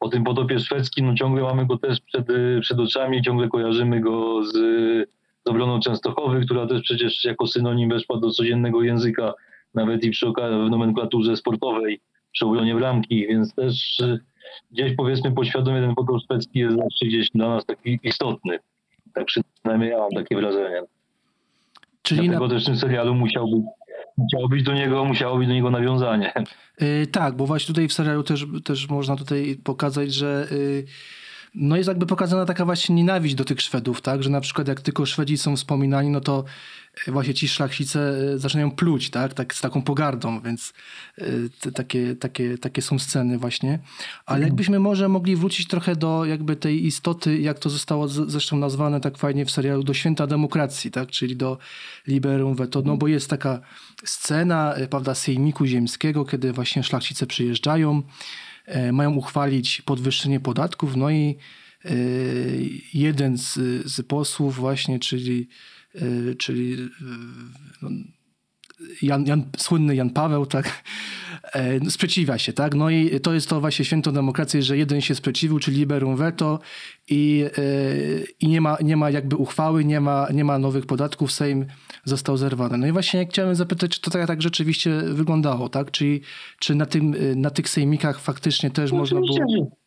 o 0.00 0.08
tym 0.08 0.24
potopie 0.24 0.58
szwedzkim, 0.58 1.06
no 1.06 1.14
ciągle 1.14 1.42
mamy 1.42 1.66
go 1.66 1.78
też 1.78 2.00
przed, 2.00 2.26
przed 2.60 2.80
oczami, 2.80 3.22
ciągle 3.22 3.48
kojarzymy 3.48 4.00
go 4.00 4.44
z, 4.44 4.52
z 5.44 5.50
obroną 5.50 5.80
Częstochowy, 5.80 6.40
która 6.44 6.66
też 6.66 6.82
przecież 6.82 7.24
jako 7.24 7.46
synonim 7.46 7.90
weszła 7.90 8.20
do 8.20 8.30
codziennego 8.30 8.82
języka 8.82 9.34
nawet 9.74 10.04
i 10.04 10.10
przy 10.10 10.26
w 10.66 10.70
nomenklaturze 10.70 11.36
sportowej, 11.36 12.00
przy 12.32 12.46
obronie 12.46 12.74
bramki, 12.74 13.26
więc 13.26 13.54
też 13.54 14.00
y, 14.00 14.20
gdzieś 14.70 14.96
powiedzmy 14.96 15.32
podświadomie 15.32 15.80
ten 15.80 15.94
fotbal 15.94 16.20
szwedzki 16.20 16.58
jest 16.58 16.76
zawsze 16.76 17.06
gdzieś 17.06 17.30
dla 17.34 17.48
nas 17.48 17.66
taki 17.66 17.98
istotny. 18.02 18.58
Tak 19.14 19.24
przynajmniej 19.24 19.90
ja 19.90 19.98
mam 19.98 20.10
takie 20.10 20.36
wrażenie. 20.36 20.82
Czyli 22.02 22.20
Dlatego 22.20 22.46
na... 22.46 22.54
też 22.54 22.62
w 22.62 22.66
tym 22.66 22.76
serialu 22.76 23.14
musiał 23.14 23.50
być 23.50 23.62
Musiało 24.16 24.48
być 24.48 24.62
do 24.62 24.74
niego, 24.74 25.04
musiało 25.04 25.38
być 25.38 25.48
do 25.48 25.54
niego 25.54 25.70
nawiązanie. 25.70 26.32
Yy, 26.80 27.06
tak, 27.06 27.36
bo 27.36 27.46
właśnie 27.46 27.66
tutaj 27.66 27.88
w 27.88 27.92
serialu 27.92 28.22
też, 28.22 28.46
też 28.64 28.88
można 28.88 29.16
tutaj 29.16 29.56
pokazać, 29.64 30.14
że 30.14 30.48
yy, 30.50 30.84
no 31.54 31.76
jest 31.76 31.88
jakby 31.88 32.06
pokazana 32.06 32.46
taka 32.46 32.64
właśnie 32.64 32.94
nienawiść 32.94 33.34
do 33.34 33.44
tych 33.44 33.60
Szwedów, 33.60 34.00
tak, 34.00 34.22
że 34.22 34.30
na 34.30 34.40
przykład 34.40 34.68
jak 34.68 34.80
tylko 34.80 35.06
Szwedzi 35.06 35.38
są 35.38 35.56
wspominani, 35.56 36.10
no 36.10 36.20
to 36.20 36.44
właśnie 37.06 37.34
ci 37.34 37.48
szlachcice 37.48 38.14
e, 38.34 38.38
zaczynają 38.38 38.70
pluć, 38.70 39.10
tak, 39.10 39.34
tak 39.34 39.54
z 39.54 39.60
taką 39.60 39.82
pogardą, 39.82 40.40
więc 40.40 40.72
e, 41.18 41.24
te, 41.60 41.72
takie, 41.72 42.16
takie, 42.16 42.58
takie 42.58 42.82
są 42.82 42.98
sceny 42.98 43.38
właśnie. 43.38 43.78
Ale 44.26 44.36
mhm. 44.36 44.42
jakbyśmy 44.42 44.78
może 44.78 45.08
mogli 45.08 45.36
wrócić 45.36 45.68
trochę 45.68 45.96
do 45.96 46.24
jakby 46.24 46.56
tej 46.56 46.86
istoty, 46.86 47.38
jak 47.38 47.58
to 47.58 47.70
zostało 47.70 48.08
zresztą 48.08 48.56
nazwane 48.56 49.00
tak 49.00 49.18
fajnie 49.18 49.44
w 49.44 49.50
serialu, 49.50 49.82
do 49.82 49.94
święta 49.94 50.26
demokracji, 50.26 50.90
tak, 50.90 51.10
czyli 51.10 51.36
do 51.36 51.58
liberum 52.06 52.54
veto, 52.54 52.82
no 52.84 52.96
bo 52.96 53.08
jest 53.08 53.30
taka 53.30 53.60
scena, 54.04 54.74
e, 54.74 54.88
prawda, 54.88 55.14
sejmiku 55.14 55.66
ziemskiego, 55.66 56.24
kiedy 56.24 56.52
właśnie 56.52 56.82
szlachcice 56.82 57.26
przyjeżdżają, 57.26 58.02
mają 58.92 59.14
uchwalić 59.14 59.82
podwyższenie 59.82 60.40
podatków, 60.40 60.96
no 60.96 61.10
i 61.10 61.36
jeden 62.94 63.38
z, 63.38 63.54
z 63.92 64.06
posłów 64.06 64.56
właśnie, 64.56 64.98
czyli 64.98 65.48
Y, 65.94 66.34
czyli 66.38 66.76
no, 67.82 67.90
Jan, 69.02 69.26
Jan, 69.26 69.44
słynny 69.56 69.96
Jan 69.96 70.10
Paweł, 70.10 70.46
tak, 70.46 70.82
e, 71.52 71.90
sprzeciwia 71.90 72.38
się, 72.38 72.52
tak? 72.52 72.74
No 72.74 72.90
i 72.90 73.20
to 73.20 73.34
jest 73.34 73.48
to 73.48 73.60
właśnie 73.60 73.84
święto 73.84 74.12
demokracji, 74.12 74.62
że 74.62 74.76
jeden 74.76 75.00
się 75.00 75.14
sprzeciwił, 75.14 75.58
czyli 75.58 75.76
liberum 75.76 76.16
veto 76.16 76.60
i, 77.08 77.44
e, 77.58 77.62
i 78.40 78.48
nie, 78.48 78.60
ma, 78.60 78.76
nie 78.82 78.96
ma 78.96 79.10
jakby 79.10 79.36
uchwały, 79.36 79.84
nie 79.84 80.00
ma, 80.00 80.28
nie 80.34 80.44
ma 80.44 80.58
nowych 80.58 80.86
podatków, 80.86 81.32
Sejm 81.32 81.66
został 82.04 82.36
zerwany. 82.36 82.78
No 82.78 82.86
i 82.86 82.92
właśnie 82.92 83.26
chciałem 83.26 83.54
zapytać, 83.54 83.90
czy 83.90 84.00
to 84.00 84.10
tak, 84.10 84.26
tak 84.26 84.42
rzeczywiście 84.42 85.02
wyglądało, 85.02 85.68
tak? 85.68 85.90
Czy, 85.90 86.20
czy 86.58 86.74
na, 86.74 86.86
tym, 86.86 87.14
na 87.36 87.50
tych 87.50 87.68
sejmikach 87.68 88.20
faktycznie 88.20 88.70
też 88.70 88.92
można 88.92 89.20
było... 89.20 89.81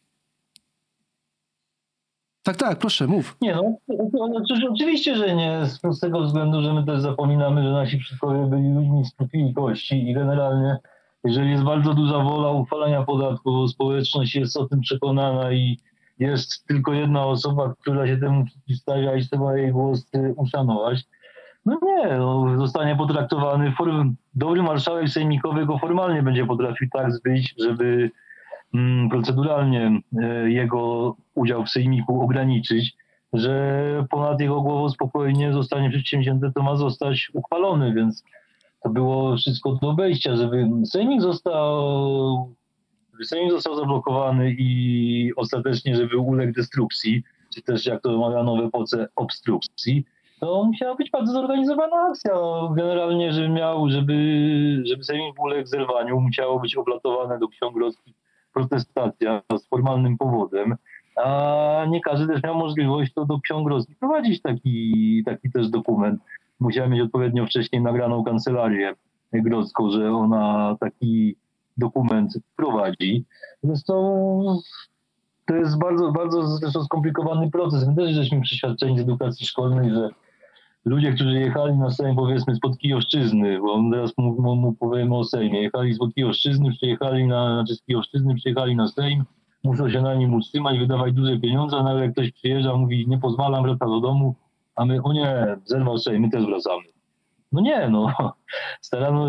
Tak, 2.45 2.57
tak, 2.57 2.79
proszę, 2.79 3.07
mów. 3.07 3.37
Nie 3.41 3.55
no, 3.55 3.77
oczywiście, 4.71 5.15
że 5.15 5.35
nie, 5.35 5.59
z 5.91 5.99
tego 5.99 6.21
względu, 6.21 6.61
że 6.61 6.73
my 6.73 6.85
też 6.85 7.01
zapominamy, 7.01 7.63
że 7.63 7.71
nasi 7.71 7.97
przodkowie 7.97 8.45
byli 8.45 8.73
ludźmi 8.73 9.05
z 9.05 9.15
krwi 9.15 9.49
i 9.49 9.53
kości 9.53 10.09
i 10.09 10.13
generalnie, 10.13 10.77
jeżeli 11.23 11.51
jest 11.51 11.63
bardzo 11.63 11.93
duża 11.93 12.19
wola 12.19 12.51
uchwalania 12.51 13.03
podatków, 13.03 13.71
społeczność 13.71 14.35
jest 14.35 14.57
o 14.57 14.65
tym 14.65 14.81
przekonana 14.81 15.51
i 15.51 15.79
jest 16.19 16.65
tylko 16.67 16.93
jedna 16.93 17.25
osoba, 17.25 17.73
która 17.81 18.07
się 18.07 18.17
temu 18.17 18.45
przeciwstawia 18.45 19.15
i 19.15 19.21
trzeba 19.21 19.57
jej 19.57 19.71
głos 19.71 20.09
y, 20.15 20.33
uszanować, 20.37 21.03
no 21.65 21.79
nie, 21.83 22.17
no, 22.17 22.57
zostanie 22.57 22.95
potraktowany, 22.95 23.73
dobry 24.35 24.63
marszałek 24.63 25.09
sejmikowy 25.09 25.65
go 25.65 25.77
formalnie 25.77 26.23
będzie 26.23 26.45
potrafił 26.45 26.87
tak 26.93 27.11
zbyć, 27.11 27.55
żeby 27.59 28.11
proceduralnie 29.09 30.01
e, 30.21 30.51
jego 30.51 31.15
udział 31.35 31.65
w 31.65 31.69
sejmiku 31.69 32.21
ograniczyć, 32.21 32.95
że 33.33 34.05
ponad 34.09 34.41
jego 34.41 34.61
głową 34.61 34.89
spokojnie 34.89 35.53
zostanie 35.53 35.89
przedsięwzięte, 35.89 36.51
to 36.55 36.63
ma 36.63 36.75
zostać 36.75 37.31
uchwalony, 37.33 37.93
więc 37.93 38.23
to 38.83 38.89
było 38.89 39.37
wszystko 39.37 39.75
do 39.75 39.89
obejścia, 39.89 40.35
żeby 40.35 40.69
sejmik 40.85 41.21
został, 41.21 42.55
sejmik 43.23 43.51
został 43.51 43.75
zablokowany 43.75 44.55
i 44.59 45.31
ostatecznie, 45.35 45.95
żeby 45.95 46.17
uległ 46.17 46.53
destrukcji, 46.53 47.23
czy 47.55 47.61
też 47.61 47.85
jak 47.85 48.01
to 48.01 48.17
mawiano 48.17 48.55
w 48.55 48.65
epoce 48.65 49.07
obstrukcji, 49.15 50.05
to 50.39 50.63
musiała 50.63 50.95
być 50.95 51.11
bardzo 51.11 51.33
zorganizowana 51.33 51.95
akcja. 52.09 52.31
Generalnie, 52.75 53.33
żeby 53.33 53.49
miał, 53.49 53.89
żeby, 53.89 54.13
żeby 54.85 55.03
Sejmik 55.03 55.43
uległ 55.43 55.67
zerwaniu, 55.67 56.19
musiało 56.19 56.59
być 56.59 56.75
oblatowane 56.75 57.39
do 57.39 57.47
ksiąg 57.47 57.75
protestacja 58.55 59.41
z 59.57 59.67
formalnym 59.67 60.17
powodem, 60.17 60.75
a 61.23 61.85
nie 61.89 62.01
każdy 62.01 62.27
też 62.27 62.43
miał 62.43 62.55
możliwość 62.55 63.13
to 63.13 63.25
do 63.25 63.39
ksiąg 63.39 63.69
prowadzić 63.99 64.41
taki, 64.41 65.23
taki 65.25 65.51
też 65.51 65.69
dokument. 65.69 66.21
Musiała 66.59 66.87
mieć 66.87 67.01
odpowiednio 67.01 67.45
wcześniej 67.45 67.81
nagraną 67.81 68.23
kancelarię 68.23 68.93
grodzką, 69.33 69.89
że 69.89 70.11
ona 70.11 70.75
taki 70.79 71.35
dokument 71.77 72.37
prowadzi. 72.55 73.25
Zresztą 73.63 73.93
to 75.45 75.55
jest 75.55 75.79
bardzo, 75.79 76.11
bardzo 76.11 76.47
zresztą 76.47 76.83
skomplikowany 76.83 77.51
proces. 77.51 77.87
My 77.87 77.95
też 77.95 78.07
jesteśmy 78.07 78.41
przeświadczeni 78.41 78.97
z 78.97 79.01
edukacji 79.01 79.45
szkolnej, 79.45 79.91
że 79.91 80.09
ludzie, 80.85 81.13
którzy 81.13 81.39
jechali 81.39 81.77
na 81.77 81.91
Sejm, 81.91 82.15
powiedzmy, 82.15 82.55
spod 82.55 82.77
Kijowszczyzny, 82.77 83.59
bo 83.59 83.81
teraz 83.91 84.17
mu, 84.17 84.41
mu, 84.41 84.55
mu 84.55 84.73
powiemy 84.73 85.15
o 85.15 85.23
Sejmie, 85.23 85.61
jechali 85.61 85.95
spod 85.95 86.13
Kijowszczyzny, 86.13 86.71
przyjechali 86.71 87.27
na, 87.27 87.53
znaczy 87.53 87.75
z 87.75 87.81
Kijowszczyzny 87.81 88.35
przyjechali 88.35 88.75
na 88.75 88.87
Sejm, 88.87 89.23
muszą 89.63 89.89
się 89.89 90.01
na 90.01 90.15
nim 90.15 90.33
utrzymać, 90.33 90.79
wydawać 90.79 91.13
duże 91.13 91.39
pieniądze, 91.39 91.83
nawet 91.83 92.01
jak 92.01 92.11
ktoś 92.11 92.31
przyjeżdża, 92.31 92.77
mówi, 92.77 93.07
nie 93.07 93.17
pozwalam, 93.17 93.63
wraca 93.63 93.85
do 93.85 93.99
domu, 93.99 94.35
a 94.75 94.85
my, 94.85 95.03
o 95.03 95.13
nie, 95.13 95.57
zerwał 95.65 95.97
Sejm, 95.97 96.21
my 96.21 96.29
też 96.29 96.45
wracamy. 96.45 96.83
No 97.51 97.61
nie, 97.61 97.89
no. 97.89 98.13
Starano, 98.81 99.27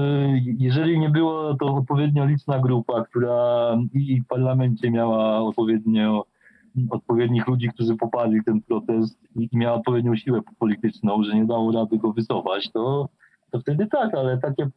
jeżeli 0.59 0.99
nie 0.99 1.11
było 1.11 1.55
to 1.55 1.75
odpowiednio 1.75 2.27
liczna 2.27 2.59
grupa, 2.59 3.05
która 3.05 3.71
i 3.95 4.21
w 4.21 4.27
parlamencie 4.27 4.90
miała 4.90 5.38
odpowiednio 5.38 6.25
odpowiednich 6.91 7.47
ludzi, 7.47 7.69
którzy 7.69 7.97
poparli 7.97 8.45
ten 8.45 8.62
protest 8.62 9.19
i 9.37 9.49
miała 9.53 9.77
odpowiednią 9.77 10.17
siłę 10.17 10.41
polityczną, 10.59 11.23
że 11.23 11.35
nie 11.35 11.47
dało 11.47 11.73
rady 11.73 11.99
go 11.99 12.12
wycofać, 12.12 12.71
to, 12.73 13.09
to 13.51 13.61
wtedy 13.61 13.87
tak, 13.87 14.15
ale 14.15 14.39
takie 14.39 14.69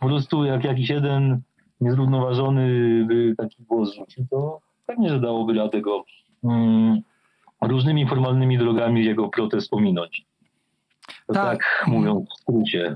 po 0.00 0.06
prostu 0.06 0.44
jak 0.44 0.64
jakiś 0.64 0.90
jeden 0.90 1.40
niezrównoważony 1.80 2.68
by 3.08 3.34
taki 3.38 3.62
głos 3.62 3.94
rzucił, 3.94 4.26
to 4.30 4.60
pewnie, 4.86 5.08
że 5.08 5.20
dałoby 5.20 5.54
radę 5.54 5.80
go 5.80 6.04
um, 6.42 7.00
różnymi 7.62 8.08
formalnymi 8.08 8.58
drogami 8.58 9.04
jego 9.04 9.28
protest 9.28 9.70
pominąć. 9.70 10.26
To 11.26 11.34
tak, 11.34 11.58
tak 11.58 11.88
mówiąc 11.88 12.28
w 12.30 12.40
skrócie. 12.40 12.94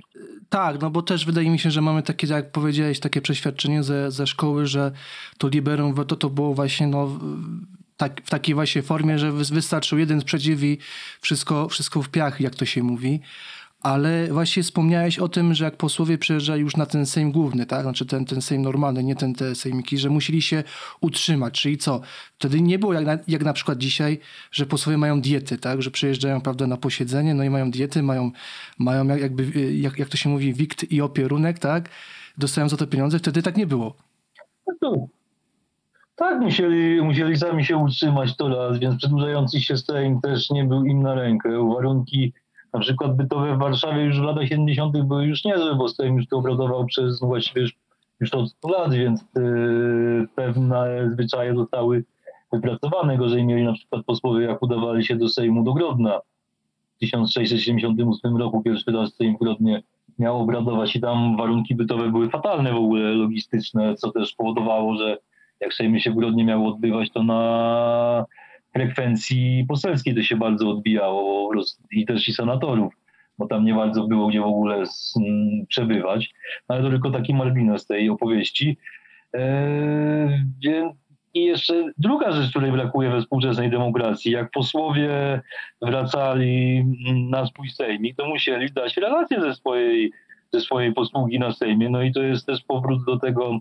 Tak, 0.48 0.80
no 0.80 0.90
bo 0.90 1.02
też 1.02 1.26
wydaje 1.26 1.50
mi 1.50 1.58
się, 1.58 1.70
że 1.70 1.80
mamy 1.80 2.02
takie, 2.02 2.26
jak 2.26 2.52
powiedziałeś, 2.52 3.00
takie 3.00 3.20
przeświadczenie 3.20 3.82
ze, 3.82 4.10
ze 4.10 4.26
szkoły, 4.26 4.66
że 4.66 4.92
to 5.38 5.48
liberum 5.48 5.94
veto 5.94 6.16
to 6.16 6.30
było 6.30 6.54
właśnie 6.54 6.86
no, 6.86 7.08
tak, 8.00 8.20
w 8.24 8.30
takiej 8.30 8.54
właśnie 8.54 8.82
formie, 8.82 9.18
że 9.18 9.32
wystarczył 9.32 9.98
jeden 9.98 10.20
sprzeciw 10.20 10.62
i 10.62 10.78
wszystko, 11.20 11.68
wszystko 11.68 12.02
w 12.02 12.08
piach, 12.08 12.40
jak 12.40 12.54
to 12.54 12.64
się 12.64 12.82
mówi. 12.82 13.20
Ale 13.80 14.28
właśnie 14.32 14.62
wspomniałeś 14.62 15.18
o 15.18 15.28
tym, 15.28 15.54
że 15.54 15.64
jak 15.64 15.76
posłowie 15.76 16.18
przyjeżdżali 16.18 16.60
już 16.60 16.76
na 16.76 16.86
ten 16.86 17.06
Sejm 17.06 17.32
główny, 17.32 17.66
tak? 17.66 17.82
Znaczy 17.82 18.06
ten, 18.06 18.24
ten 18.24 18.42
Sejm 18.42 18.62
normalny, 18.62 19.04
nie 19.04 19.16
ten 19.16 19.34
te 19.34 19.54
Sejmiki, 19.54 19.98
że 19.98 20.10
musieli 20.10 20.42
się 20.42 20.64
utrzymać. 21.00 21.60
Czyli 21.60 21.78
co? 21.78 22.00
Wtedy 22.38 22.60
nie 22.60 22.78
było 22.78 22.92
jak 22.92 23.04
na, 23.04 23.18
jak 23.28 23.44
na 23.44 23.52
przykład 23.52 23.78
dzisiaj, 23.78 24.18
że 24.52 24.66
posłowie 24.66 24.98
mają 24.98 25.20
diety, 25.20 25.58
tak? 25.58 25.82
Że 25.82 25.90
przyjeżdżają, 25.90 26.40
prawda, 26.40 26.66
na 26.66 26.76
posiedzenie, 26.76 27.34
no 27.34 27.44
i 27.44 27.50
mają 27.50 27.70
diety, 27.70 28.02
mają, 28.02 28.30
mają 28.78 29.06
jakby, 29.06 29.72
jak, 29.74 29.98
jak 29.98 30.08
to 30.08 30.16
się 30.16 30.28
mówi, 30.28 30.54
wikt 30.54 30.92
i 30.92 31.00
opierunek, 31.00 31.58
tak? 31.58 31.88
Dostają 32.38 32.68
za 32.68 32.76
to 32.76 32.86
pieniądze. 32.86 33.18
Wtedy 33.18 33.42
tak 33.42 33.56
nie 33.56 33.66
było. 33.66 33.96
No 34.82 35.08
tak, 36.20 36.40
musieli, 36.40 37.02
musieli 37.02 37.36
sami 37.36 37.64
się 37.64 37.76
utrzymać 37.76 38.36
to 38.36 38.48
raz, 38.48 38.78
więc 38.78 38.96
przedłużający 38.96 39.60
się 39.60 39.76
Sejm 39.76 40.20
też 40.20 40.50
nie 40.50 40.64
był 40.64 40.84
im 40.84 41.02
na 41.02 41.14
rękę. 41.14 41.68
Warunki 41.74 42.32
na 42.72 42.80
przykład 42.80 43.16
bytowe 43.16 43.56
w 43.56 43.58
Warszawie 43.58 44.02
już 44.02 44.20
w 44.20 44.22
latach 44.22 44.48
70. 44.48 45.02
były 45.02 45.26
już 45.26 45.44
niezłe, 45.44 45.74
bo 45.74 45.88
Sejm 45.88 46.16
już 46.16 46.26
to 46.26 46.36
obradował 46.36 46.86
przez 46.86 47.20
no 47.20 47.26
właściwie 47.26 47.60
już, 47.60 47.72
już 48.20 48.34
od 48.34 48.50
100 48.50 48.68
lat, 48.68 48.94
więc 48.94 49.24
yy, 49.36 50.28
pewne 50.34 51.10
zwyczaje 51.12 51.54
zostały 51.54 52.04
wypracowane. 52.52 53.18
Gorzej 53.18 53.44
mieli 53.44 53.64
na 53.64 53.72
przykład 53.72 54.04
posłowie, 54.04 54.46
jak 54.46 54.62
udawali 54.62 55.04
się 55.04 55.16
do 55.16 55.28
Sejmu 55.28 55.64
do 55.64 55.72
Grodna. 55.72 56.20
W 56.96 56.98
1678 56.98 58.36
roku 58.36 58.62
pierwszy 58.62 58.92
raz 58.92 59.14
Sejm 59.14 59.36
w 59.36 59.38
Grodnie 59.38 59.82
miał 60.18 60.40
obradować 60.40 60.96
i 60.96 61.00
tam 61.00 61.36
warunki 61.36 61.74
bytowe 61.74 62.10
były 62.10 62.30
fatalne 62.30 62.72
w 62.72 62.76
ogóle, 62.76 63.02
logistyczne, 63.02 63.94
co 63.94 64.10
też 64.10 64.34
powodowało, 64.34 64.96
że 64.96 65.18
jak 65.60 65.74
Sejmy 65.74 66.00
się 66.00 66.10
w 66.10 66.16
miało 66.44 66.68
odbywać, 66.68 67.10
to 67.10 67.22
na 67.22 68.24
frekwencji 68.72 69.64
poselskiej 69.68 70.14
to 70.14 70.22
się 70.22 70.36
bardzo 70.36 70.70
odbijało 70.70 71.52
i 71.92 72.06
też 72.06 72.28
i 72.28 72.32
senatorów, 72.32 72.94
bo 73.38 73.46
tam 73.46 73.64
nie 73.64 73.74
bardzo 73.74 74.06
było 74.06 74.28
gdzie 74.28 74.40
w 74.40 74.44
ogóle 74.44 74.84
przebywać. 75.68 76.30
Ale 76.68 76.82
to 76.82 76.90
tylko 76.90 77.10
taki 77.10 77.34
margines 77.34 77.86
tej 77.86 78.10
opowieści. 78.10 78.76
Eee, 79.32 80.44
i 81.34 81.44
jeszcze 81.44 81.92
druga 81.98 82.32
rzecz, 82.32 82.50
której 82.50 82.72
brakuje 82.72 83.10
we 83.10 83.20
współczesnej 83.20 83.70
demokracji. 83.70 84.32
Jak 84.32 84.50
posłowie 84.50 85.40
wracali 85.82 86.84
na 87.30 87.46
swój 87.46 87.68
sejmik, 87.68 88.16
to 88.16 88.26
musieli 88.26 88.72
dać 88.72 88.96
relację 88.96 89.40
ze 89.40 89.54
swojej, 89.54 90.12
ze 90.52 90.60
swojej 90.60 90.92
posługi 90.92 91.38
na 91.38 91.52
sejmie. 91.52 91.90
No 91.90 92.02
i 92.02 92.12
to 92.12 92.22
jest 92.22 92.46
też 92.46 92.62
powrót 92.62 93.04
do 93.04 93.18
tego 93.18 93.58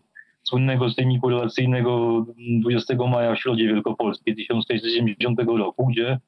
słynnego 0.49 0.89
sejmiku 0.89 1.29
relacyjnego 1.29 2.25
20 2.61 2.95
maja 3.11 3.35
w 3.35 3.39
Środzie 3.39 3.67
Wielkopolskiej 3.67 4.35
1670 4.35 5.39
roku, 5.57 5.87
gdzie 5.87 6.19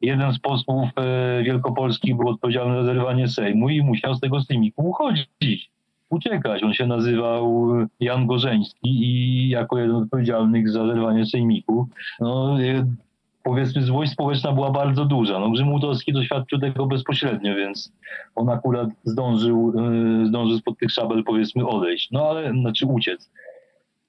jeden 0.00 0.32
z 0.32 0.38
posłów 0.38 0.88
e, 0.96 1.42
wielkopolskich 1.42 2.16
był 2.16 2.28
odpowiedzialny 2.28 2.76
za 2.76 2.84
zerwanie 2.84 3.28
Sejmu 3.28 3.68
i 3.68 3.82
musiał 3.82 4.14
z 4.14 4.20
tego 4.20 4.40
sejmiku 4.40 4.88
uchodzić, 4.88 5.70
uciekać. 6.10 6.62
On 6.62 6.74
się 6.74 6.86
nazywał 6.86 7.68
Jan 8.00 8.26
Gorzeński 8.26 8.88
i 8.88 9.48
jako 9.48 9.78
jeden 9.78 9.96
z 9.96 10.02
odpowiedzialnych 10.02 10.70
za 10.70 10.86
zerwanie 10.86 11.26
Sejmiku, 11.26 11.88
no, 12.20 12.62
e, 12.62 12.86
powiedzmy 13.46 13.82
złość 13.82 14.12
społeczna 14.12 14.52
była 14.52 14.70
bardzo 14.70 15.04
duża. 15.04 15.38
No, 15.38 15.50
Grzymutowski 15.50 16.12
doświadczył 16.12 16.58
tego 16.58 16.86
bezpośrednio, 16.86 17.54
więc 17.54 17.92
on 18.34 18.48
akurat 18.48 18.88
zdążył, 19.04 19.72
yy, 20.20 20.26
zdążył 20.26 20.58
spod 20.58 20.78
tych 20.78 20.90
szabel 20.90 21.24
powiedzmy 21.24 21.66
odejść, 21.66 22.10
no 22.10 22.28
ale 22.28 22.50
znaczy 22.50 22.86
uciec. 22.86 23.30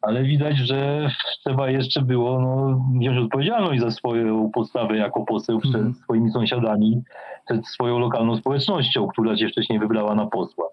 Ale 0.02 0.24
widać, 0.24 0.58
że 0.58 1.10
trzeba 1.40 1.70
jeszcze 1.70 2.02
było 2.02 2.42
no, 2.42 2.82
wziąć 3.00 3.18
odpowiedzialność 3.18 3.82
za 3.82 3.92
swoją 3.92 4.52
postawę 4.52 4.98
jako 4.98 5.26
poseł 5.26 5.60
przed 5.60 5.76
mm. 5.76 5.94
swoimi 5.94 6.32
sąsiadami, 6.32 7.02
przed 7.46 7.68
swoją 7.68 8.00
lokalną 8.00 8.38
społecznością, 8.38 9.08
która 9.08 9.38
się 9.38 9.48
wcześniej 9.48 9.80
wybrała 9.80 10.16
na 10.16 10.26
posła. 10.26 10.66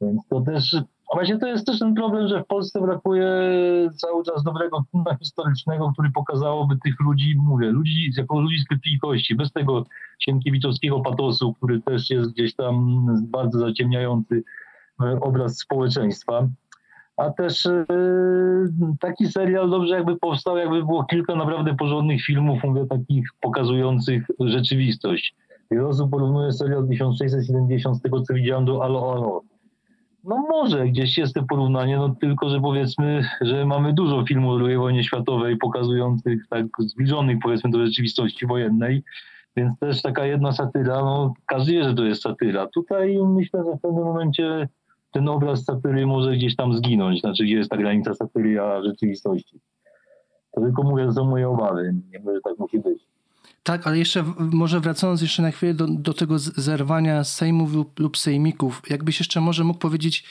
Więc 0.00 0.28
to 0.28 0.40
też 0.40 0.76
Właśnie 1.14 1.38
to 1.38 1.46
jest 1.46 1.66
też 1.66 1.78
ten 1.78 1.94
problem, 1.94 2.28
że 2.28 2.42
w 2.42 2.46
Polsce 2.46 2.80
brakuje 2.80 3.26
cały 3.96 4.24
czas 4.24 4.42
dobrego 4.42 4.82
filmu 4.90 5.18
historycznego, 5.18 5.92
który 5.92 6.10
pokazałoby 6.10 6.76
tych 6.84 7.00
ludzi, 7.00 7.34
mówię, 7.38 7.66
ludzi 7.66 8.10
jako 8.16 8.40
ludzi 8.40 8.58
z 8.58 8.64
krwi 8.64 8.94
i 8.94 8.98
kości, 8.98 9.34
bez 9.34 9.52
tego 9.52 9.84
sienkiewiczowskiego 10.18 11.00
patosu, 11.00 11.54
który 11.54 11.82
też 11.82 12.10
jest 12.10 12.32
gdzieś 12.32 12.54
tam 12.54 13.06
bardzo 13.22 13.58
zaciemniający 13.58 14.42
e, 15.02 15.20
obraz 15.20 15.58
społeczeństwa. 15.58 16.48
a 17.16 17.30
też 17.30 17.66
e, 17.66 17.84
taki 19.00 19.26
serial 19.26 19.70
dobrze 19.70 19.94
jakby 19.94 20.16
powstał, 20.16 20.56
jakby 20.56 20.84
było 20.84 21.04
kilka 21.04 21.34
naprawdę 21.34 21.76
porządnych 21.76 22.22
filmów, 22.22 22.64
mówię, 22.64 22.86
takich 22.86 23.28
pokazujących 23.40 24.26
rzeczywistość. 24.40 25.34
Wiele 25.70 25.86
osób 25.86 26.10
porównuje 26.10 26.52
serial 26.52 26.88
1670 26.88 27.96
z 27.96 28.02
tego, 28.02 28.22
co 28.22 28.34
widziałem, 28.34 28.64
do 28.64 28.84
Alo 28.84 29.12
Alo. 29.12 29.49
No 30.24 30.36
może 30.50 30.86
gdzieś 30.86 31.18
jest 31.18 31.34
to 31.34 31.42
porównanie, 31.42 31.96
no 31.96 32.14
tylko, 32.20 32.48
że 32.50 32.60
powiedzmy, 32.60 33.24
że 33.40 33.66
mamy 33.66 33.92
dużo 33.92 34.24
filmów 34.26 34.62
o 34.62 34.66
II 34.66 34.76
wojnie 34.76 35.04
światowej 35.04 35.56
pokazujących 35.56 36.48
tak 36.48 36.66
zbliżonych 36.78 37.38
powiedzmy 37.42 37.70
do 37.70 37.86
rzeczywistości 37.86 38.46
wojennej, 38.46 39.02
więc 39.56 39.78
też 39.78 40.02
taka 40.02 40.26
jedna 40.26 40.52
satyra, 40.52 41.00
no 41.00 41.34
każdy 41.46 41.72
wie, 41.72 41.84
że 41.84 41.94
to 41.94 42.04
jest 42.04 42.22
satyra. 42.22 42.66
Tutaj 42.66 43.18
myślę, 43.26 43.64
że 43.64 43.76
w 43.76 43.80
pewnym 43.80 44.04
momencie 44.04 44.68
ten 45.10 45.28
obraz 45.28 45.64
satyry 45.64 46.06
może 46.06 46.32
gdzieś 46.36 46.56
tam 46.56 46.74
zginąć, 46.74 47.20
znaczy 47.20 47.44
gdzie 47.44 47.54
jest 47.54 47.70
ta 47.70 47.76
granica 47.76 48.14
satyry 48.14 48.60
a 48.60 48.82
rzeczywistości. 48.82 49.60
To 50.52 50.60
tylko 50.60 50.82
mówię, 50.82 51.04
że 51.06 51.12
są 51.12 51.24
moje 51.24 51.48
obawy, 51.48 51.94
nie 52.12 52.18
wiem, 52.18 52.34
że 52.34 52.40
tak 52.44 52.58
musi 52.58 52.78
być. 52.78 53.06
Tak, 53.62 53.86
ale 53.86 53.98
jeszcze 53.98 54.24
może 54.38 54.80
wracając 54.80 55.22
jeszcze 55.22 55.42
na 55.42 55.50
chwilę 55.50 55.74
do, 55.74 55.86
do 55.88 56.14
tego 56.14 56.38
zerwania 56.38 57.24
sejmów 57.24 57.74
lub, 57.74 58.00
lub 58.00 58.18
sejmików, 58.18 58.82
jakbyś 58.90 59.18
jeszcze 59.18 59.40
może 59.40 59.64
mógł 59.64 59.78
powiedzieć, 59.78 60.24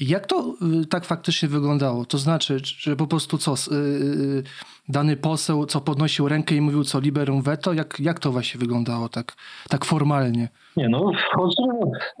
jak 0.00 0.26
to 0.26 0.54
y, 0.82 0.86
tak 0.86 1.04
faktycznie 1.04 1.48
wyglądało? 1.48 2.04
To 2.04 2.18
znaczy, 2.18 2.56
że 2.64 2.96
po 2.96 3.06
prostu 3.06 3.38
co, 3.38 3.54
y, 3.54 3.74
y, 3.74 4.42
dany 4.88 5.16
poseł, 5.16 5.66
co 5.66 5.80
podnosił 5.80 6.28
rękę 6.28 6.54
i 6.54 6.60
mówił 6.60 6.84
co 6.84 7.00
liberum 7.00 7.42
veto? 7.42 7.72
Jak, 7.72 8.00
jak 8.00 8.18
to 8.18 8.32
właśnie 8.32 8.60
wyglądało 8.60 9.08
tak, 9.08 9.36
tak 9.68 9.84
formalnie? 9.84 10.48
Nie 10.76 10.88
no, 10.88 11.12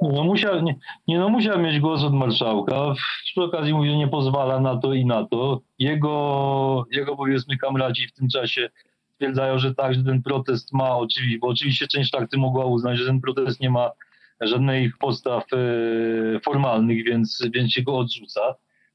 no 0.02 0.24
musiał, 0.24 0.62
nie, 0.62 0.74
nie 1.08 1.18
no, 1.18 1.28
musiał 1.28 1.58
mieć 1.58 1.80
głos 1.80 2.02
od 2.02 2.14
marszałka. 2.14 2.94
Przy 3.24 3.42
okazji 3.42 3.74
mówił, 3.74 3.96
nie 3.96 4.08
pozwala 4.08 4.60
na 4.60 4.76
to 4.76 4.92
i 4.92 5.06
na 5.06 5.26
to. 5.26 5.60
Jego, 5.78 6.84
jego 6.90 7.16
powiedzmy 7.16 7.56
kamraci 7.56 8.08
w 8.08 8.12
tym 8.12 8.28
czasie 8.28 8.70
stwierdzają, 9.22 9.58
że 9.58 9.74
tak, 9.74 9.94
że 9.94 10.04
ten 10.04 10.22
protest 10.22 10.72
ma 10.72 10.96
oczywiście, 10.96 11.38
bo 11.38 11.48
oczywiście 11.48 11.86
część 11.86 12.10
szlachty 12.10 12.38
mogła 12.38 12.64
uznać, 12.64 12.98
że 12.98 13.06
ten 13.06 13.20
protest 13.20 13.60
nie 13.60 13.70
ma 13.70 13.90
żadnych 14.40 14.98
postaw 14.98 15.44
e, 15.52 16.40
formalnych, 16.40 17.04
więc, 17.04 17.42
więc 17.54 17.72
się 17.72 17.82
go 17.82 17.98
odrzuca. 17.98 18.40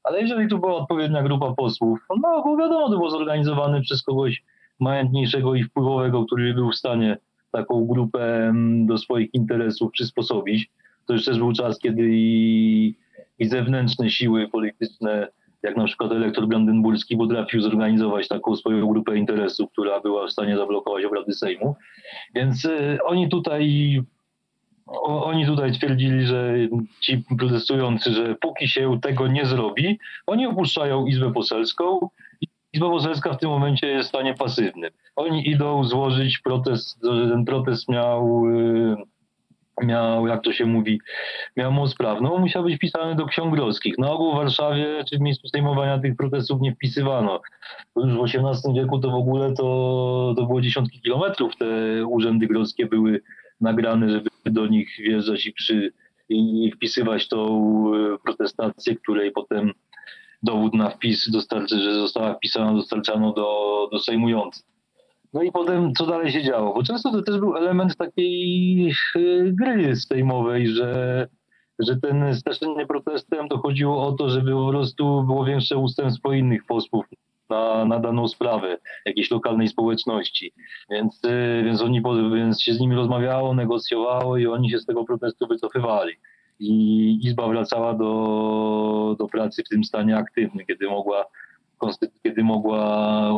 Ale 0.04 0.20
jeżeli 0.20 0.48
tu 0.48 0.58
była 0.58 0.76
odpowiednia 0.76 1.22
grupa 1.22 1.54
posłów, 1.54 1.98
no 2.10 2.42
bo 2.44 2.56
wiadomo, 2.56 2.90
to 2.90 2.96
było 2.96 3.10
zorganizowane 3.10 3.80
przez 3.80 4.02
kogoś 4.02 4.42
majątniejszego 4.80 5.54
i 5.54 5.64
wpływowego, 5.64 6.24
który 6.26 6.54
był 6.54 6.70
w 6.70 6.76
stanie 6.76 7.18
taką 7.52 7.86
grupę 7.86 8.48
mm, 8.48 8.86
do 8.86 8.98
swoich 8.98 9.34
interesów 9.34 9.92
przysposobić. 9.92 10.70
To 11.06 11.12
już 11.12 11.24
też 11.24 11.38
był 11.38 11.52
czas, 11.52 11.78
kiedy 11.78 12.08
i, 12.10 12.94
i 13.38 13.48
zewnętrzne 13.48 14.10
siły 14.10 14.48
polityczne 14.48 15.28
jak 15.62 15.76
na 15.76 15.84
przykład 15.84 16.12
elektor 16.12 16.46
brandenburski 16.46 17.16
potrafił 17.16 17.60
zorganizować 17.60 18.28
taką 18.28 18.56
swoją 18.56 18.88
grupę 18.88 19.16
interesów, 19.16 19.72
która 19.72 20.00
była 20.00 20.26
w 20.26 20.32
stanie 20.32 20.56
zablokować 20.56 21.04
obrady 21.04 21.32
Sejmu. 21.32 21.76
Więc 22.34 22.64
y, 22.64 22.98
oni 23.04 23.28
tutaj 23.28 24.02
oni 25.02 25.46
tutaj 25.46 25.72
twierdzili, 25.72 26.26
że 26.26 26.54
ci 27.00 27.22
protestujący, 27.38 28.12
że 28.12 28.34
póki 28.34 28.68
się 28.68 28.98
tego 29.02 29.26
nie 29.26 29.46
zrobi, 29.46 29.98
oni 30.26 30.46
opuszczają 30.46 31.06
Izbę 31.06 31.32
Poselską. 31.32 32.08
Izba 32.72 32.90
Poselska 32.90 33.32
w 33.32 33.38
tym 33.38 33.50
momencie 33.50 33.86
jest 33.86 34.06
w 34.06 34.08
stanie 34.08 34.34
pasywnym. 34.34 34.90
Oni 35.16 35.48
idą 35.48 35.84
złożyć 35.84 36.38
protest, 36.38 36.98
że 37.02 37.28
ten 37.28 37.44
protest 37.44 37.88
miał 37.88 38.46
y, 38.46 38.96
miał, 39.84 40.26
jak 40.26 40.42
to 40.42 40.52
się 40.52 40.66
mówi, 40.66 41.00
miał 41.56 41.72
moc 41.72 41.94
prawną, 41.94 42.38
musiał 42.38 42.62
być 42.62 42.76
wpisany 42.76 43.14
do 43.14 43.26
ksiąg 43.26 43.54
grodzkich. 43.54 43.98
Na 43.98 44.10
ogół 44.10 44.32
w 44.32 44.36
Warszawie 44.36 45.04
czy 45.10 45.18
w 45.18 45.20
miejscu 45.20 45.48
zdejmowania 45.48 45.98
tych 45.98 46.16
protestów 46.16 46.60
nie 46.60 46.74
wpisywano. 46.74 47.40
Już 47.96 48.14
w 48.14 48.24
XVIII 48.24 48.74
wieku 48.74 48.98
to 48.98 49.10
w 49.10 49.14
ogóle 49.14 49.52
to, 49.54 50.34
to 50.36 50.46
było 50.46 50.60
dziesiątki 50.60 51.00
kilometrów 51.00 51.56
te 51.56 51.66
urzędy 52.06 52.46
grodzkie 52.46 52.86
były 52.86 53.20
nagrane, 53.60 54.10
żeby 54.10 54.30
do 54.46 54.66
nich 54.66 54.96
wjeżdżać 54.98 55.46
i, 55.46 55.52
przy, 55.52 55.92
i 56.28 56.72
wpisywać 56.76 57.28
tą 57.28 57.46
e, 57.94 58.18
protestację, 58.24 58.96
której 58.96 59.32
potem 59.32 59.72
dowód 60.42 60.74
na 60.74 60.90
wpis, 60.90 61.30
dostarczy, 61.30 61.78
że 61.78 61.94
została 61.94 62.34
wpisana, 62.34 62.72
dostarczano 62.72 63.32
do, 63.32 63.88
do 63.92 63.98
sejmujących. 63.98 64.77
No 65.32 65.42
i 65.42 65.52
potem 65.52 65.92
co 65.94 66.06
dalej 66.06 66.32
się 66.32 66.42
działo? 66.42 66.74
Bo 66.74 66.82
często 66.82 67.12
to 67.12 67.22
też 67.22 67.38
był 67.38 67.56
element 67.56 67.96
takiej 67.96 68.94
y, 69.16 69.52
gry 69.60 69.96
sejmowej, 69.96 70.68
że, 70.68 71.26
że 71.78 71.96
ten 71.96 72.34
straszenie 72.34 72.86
protestem 72.86 73.48
to 73.48 73.58
chodziło 73.58 74.06
o 74.06 74.12
to, 74.12 74.30
żeby 74.30 74.52
po 74.52 74.68
prostu 74.68 75.22
było 75.22 75.44
większe 75.44 75.78
ustępstwo 75.78 76.32
innych 76.32 76.66
posłów 76.66 77.06
na, 77.50 77.84
na 77.84 77.98
daną 77.98 78.28
sprawę 78.28 78.78
jakiejś 79.04 79.30
lokalnej 79.30 79.68
społeczności. 79.68 80.52
Więc, 80.90 81.24
y, 81.24 81.62
więc, 81.64 81.82
oni, 81.82 82.02
więc 82.34 82.62
się 82.62 82.74
z 82.74 82.80
nimi 82.80 82.96
rozmawiało, 82.96 83.54
negocjowało 83.54 84.36
i 84.36 84.46
oni 84.46 84.70
się 84.70 84.78
z 84.78 84.86
tego 84.86 85.04
protestu 85.04 85.46
wycofywali. 85.46 86.12
I 86.60 87.18
Izba 87.22 87.48
wracała 87.48 87.94
do, 87.94 89.16
do 89.18 89.26
pracy 89.26 89.62
w 89.62 89.68
tym 89.68 89.84
stanie 89.84 90.16
aktywnym, 90.16 90.66
kiedy 90.66 90.86
mogła, 90.86 91.24
kiedy 92.22 92.44
mogła 92.44 93.30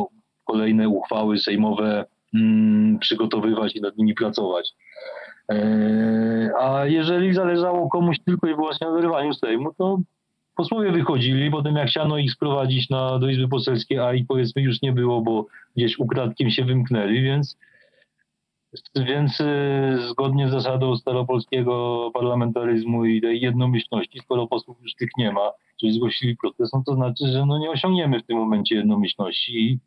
kolejne 0.51 0.89
uchwały 0.89 1.37
sejmowe 1.37 2.05
mm, 2.33 2.99
przygotowywać 2.99 3.75
i 3.75 3.81
nad 3.81 3.97
nimi 3.97 4.13
pracować. 4.13 4.73
E, 5.51 6.51
a 6.59 6.85
jeżeli 6.85 7.33
zależało 7.33 7.89
komuś 7.89 8.19
tylko 8.25 8.47
i 8.47 8.55
wyłącznie 8.55 8.87
na 8.87 9.01
zerwaniu 9.01 9.33
Sejmu, 9.33 9.73
to 9.73 9.99
posłowie 10.55 10.91
wychodzili, 10.91 11.51
potem 11.51 11.75
jak 11.75 11.87
chciano 11.87 12.17
ich 12.17 12.31
sprowadzić 12.31 12.89
na, 12.89 13.19
do 13.19 13.29
Izby 13.29 13.47
Poselskiej, 13.47 13.99
a 13.99 14.13
ich 14.13 14.27
powiedzmy 14.27 14.61
już 14.61 14.81
nie 14.81 14.91
było, 14.91 15.21
bo 15.21 15.45
gdzieś 15.75 15.99
ukradkiem 15.99 16.49
się 16.49 16.65
wymknęli, 16.65 17.21
więc, 17.21 17.57
więc 18.95 19.41
e, 19.41 19.97
zgodnie 20.09 20.47
z 20.47 20.51
zasadą 20.51 20.95
staropolskiego 20.95 22.11
parlamentaryzmu 22.13 23.05
i 23.05 23.21
tej 23.21 23.41
jednomyślności, 23.41 24.19
skoro 24.19 24.47
posłów 24.47 24.77
już 24.81 24.95
tych 24.95 25.09
nie 25.17 25.31
ma, 25.31 25.51
czyli 25.79 25.93
zgłosili 25.93 26.37
protest, 26.37 26.73
no 26.73 26.83
to 26.85 26.95
znaczy, 26.95 27.27
że 27.27 27.45
no 27.45 27.59
nie 27.59 27.69
osiągniemy 27.69 28.19
w 28.19 28.25
tym 28.25 28.37
momencie 28.37 28.75
jednomyślności 28.75 29.79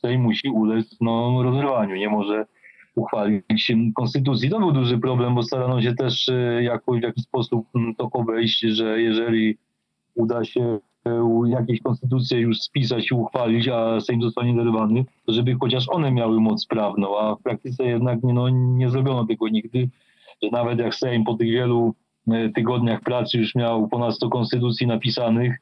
Sejm 0.00 0.22
musi 0.22 0.48
ulec 0.48 0.96
no, 1.00 1.42
rozerwaniu, 1.42 1.96
nie 1.96 2.08
może 2.08 2.46
uchwalić 2.94 3.72
konstytucji. 3.94 4.50
To 4.50 4.58
był 4.58 4.72
duży 4.72 4.98
problem, 4.98 5.34
bo 5.34 5.42
starano 5.42 5.82
się 5.82 5.94
też 5.94 6.28
e, 6.28 6.62
jakoś, 6.62 7.00
w 7.00 7.02
jakiś 7.02 7.24
sposób 7.24 7.66
mm, 7.74 7.94
to 7.94 8.08
obejść, 8.12 8.60
że 8.60 9.00
jeżeli 9.00 9.58
uda 10.14 10.44
się 10.44 10.78
e, 11.06 11.24
jakieś 11.46 11.80
konstytucje 11.80 12.40
już 12.40 12.60
spisać 12.60 13.10
i 13.10 13.14
uchwalić, 13.14 13.68
a 13.68 14.00
Sejm 14.00 14.22
zostanie 14.22 14.54
zerwany, 14.64 15.04
to 15.26 15.32
żeby 15.32 15.56
chociaż 15.60 15.88
one 15.88 16.12
miały 16.12 16.40
moc 16.40 16.66
prawną, 16.66 17.18
a 17.18 17.34
w 17.34 17.42
praktyce 17.42 17.84
jednak 17.84 18.22
nie, 18.22 18.32
no, 18.32 18.48
nie 18.48 18.90
zrobiono 18.90 19.26
tego 19.26 19.48
nigdy, 19.48 19.88
że 20.42 20.48
nawet 20.52 20.78
jak 20.78 20.94
Sejm 20.94 21.24
po 21.24 21.34
tych 21.34 21.50
wielu 21.50 21.94
e, 22.28 22.48
tygodniach 22.48 23.00
pracy 23.00 23.38
już 23.38 23.54
miał 23.54 23.88
ponad 23.88 24.14
100 24.14 24.28
konstytucji 24.28 24.86
napisanych, 24.86 25.58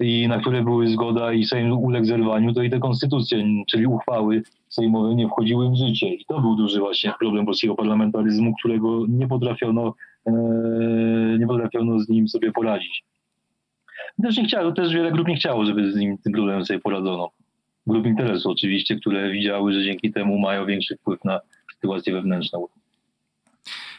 i 0.00 0.28
na 0.28 0.40
które 0.40 0.62
były 0.62 0.88
zgoda 0.88 1.32
i 1.32 1.44
Sejm 1.44 1.72
uległ 1.72 2.06
zerwaniu, 2.06 2.52
to 2.52 2.62
i 2.62 2.70
te 2.70 2.78
konstytucje, 2.78 3.44
czyli 3.70 3.86
uchwały 3.86 4.42
sejmowe 4.68 5.14
nie 5.14 5.28
wchodziły 5.28 5.70
w 5.70 5.74
życie. 5.74 6.14
I 6.14 6.24
to 6.24 6.40
był 6.40 6.56
duży 6.56 6.80
właśnie 6.80 7.12
problem 7.18 7.46
polskiego 7.46 7.74
parlamentaryzmu, 7.74 8.54
którego 8.54 9.06
nie 9.08 9.28
potrafiono, 9.28 9.94
e, 10.26 10.32
nie 11.38 11.46
potrafiono 11.46 11.98
z 11.98 12.08
nim 12.08 12.28
sobie 12.28 12.52
poradzić. 12.52 13.04
Też 14.22 14.36
nie 14.36 14.44
chciało, 14.44 14.72
też 14.72 14.94
wiele 14.94 15.12
grup 15.12 15.28
nie 15.28 15.36
chciało, 15.36 15.66
żeby 15.66 15.92
z 15.92 15.96
nim 15.96 16.18
tym 16.18 16.32
problemem 16.32 16.64
sobie 16.64 16.80
poradzono. 16.80 17.30
Grup 17.86 18.06
interesu 18.06 18.50
oczywiście, 18.50 18.96
które 18.96 19.30
widziały, 19.30 19.72
że 19.72 19.84
dzięki 19.84 20.12
temu 20.12 20.38
mają 20.38 20.66
większy 20.66 20.96
wpływ 20.96 21.24
na 21.24 21.40
sytuację 21.74 22.12
wewnętrzną. 22.12 22.66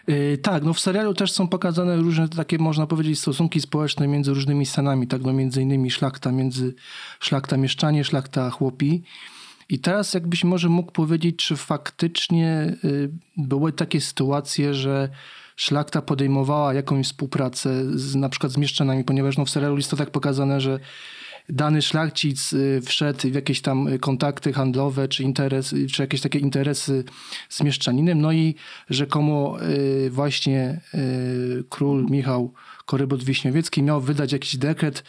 Yy, 0.07 0.37
tak, 0.37 0.63
no 0.63 0.73
w 0.73 0.79
serialu 0.79 1.13
też 1.13 1.31
są 1.31 1.47
pokazane 1.47 1.95
różne 1.95 2.29
takie, 2.29 2.57
można 2.57 2.87
powiedzieć, 2.87 3.19
stosunki 3.19 3.61
społeczne 3.61 4.07
między 4.07 4.33
różnymi 4.33 4.65
scenami, 4.65 5.07
tak, 5.07 5.21
no 5.21 5.33
między 5.33 5.61
innymi 5.61 5.91
szlachta, 5.91 6.31
między 6.31 6.75
szlachta 7.19 7.57
mieszczanie, 7.57 8.03
szlachta 8.03 8.49
chłopi. 8.49 9.03
I 9.69 9.79
teraz 9.79 10.13
jakbyś 10.13 10.43
może 10.43 10.69
mógł 10.69 10.91
powiedzieć, 10.91 11.35
czy 11.35 11.55
faktycznie 11.55 12.77
yy, 12.83 13.11
były 13.37 13.73
takie 13.73 14.01
sytuacje, 14.01 14.73
że 14.73 15.09
szlachta 15.55 16.01
podejmowała 16.01 16.73
jakąś 16.73 17.05
współpracę 17.05 17.99
z, 17.99 18.15
na 18.15 18.29
przykład 18.29 18.51
z 18.51 18.57
mieszczanami, 18.57 19.03
ponieważ 19.03 19.37
no 19.37 19.45
w 19.45 19.49
serialu 19.49 19.77
jest 19.77 19.91
to 19.91 19.97
tak 19.97 20.11
pokazane, 20.11 20.61
że 20.61 20.79
dany 21.49 21.81
szlachcic 21.81 22.53
y, 22.53 22.81
wszedł 22.85 23.29
w 23.29 23.33
jakieś 23.35 23.61
tam 23.61 23.87
kontakty 23.99 24.53
handlowe, 24.53 25.07
czy, 25.07 25.23
interes, 25.23 25.75
czy 25.93 26.01
jakieś 26.01 26.21
takie 26.21 26.39
interesy 26.39 27.03
z 27.49 27.63
mieszczaninem, 27.63 28.21
no 28.21 28.31
i 28.31 28.55
rzekomo 28.89 29.57
y, 29.61 30.09
właśnie 30.09 30.81
y, 30.93 31.63
król 31.69 32.05
Michał 32.09 32.53
Korybut 32.85 33.23
Wiśniowiecki 33.23 33.83
miał 33.83 34.01
wydać 34.01 34.31
jakiś 34.31 34.57
dekret, 34.57 35.03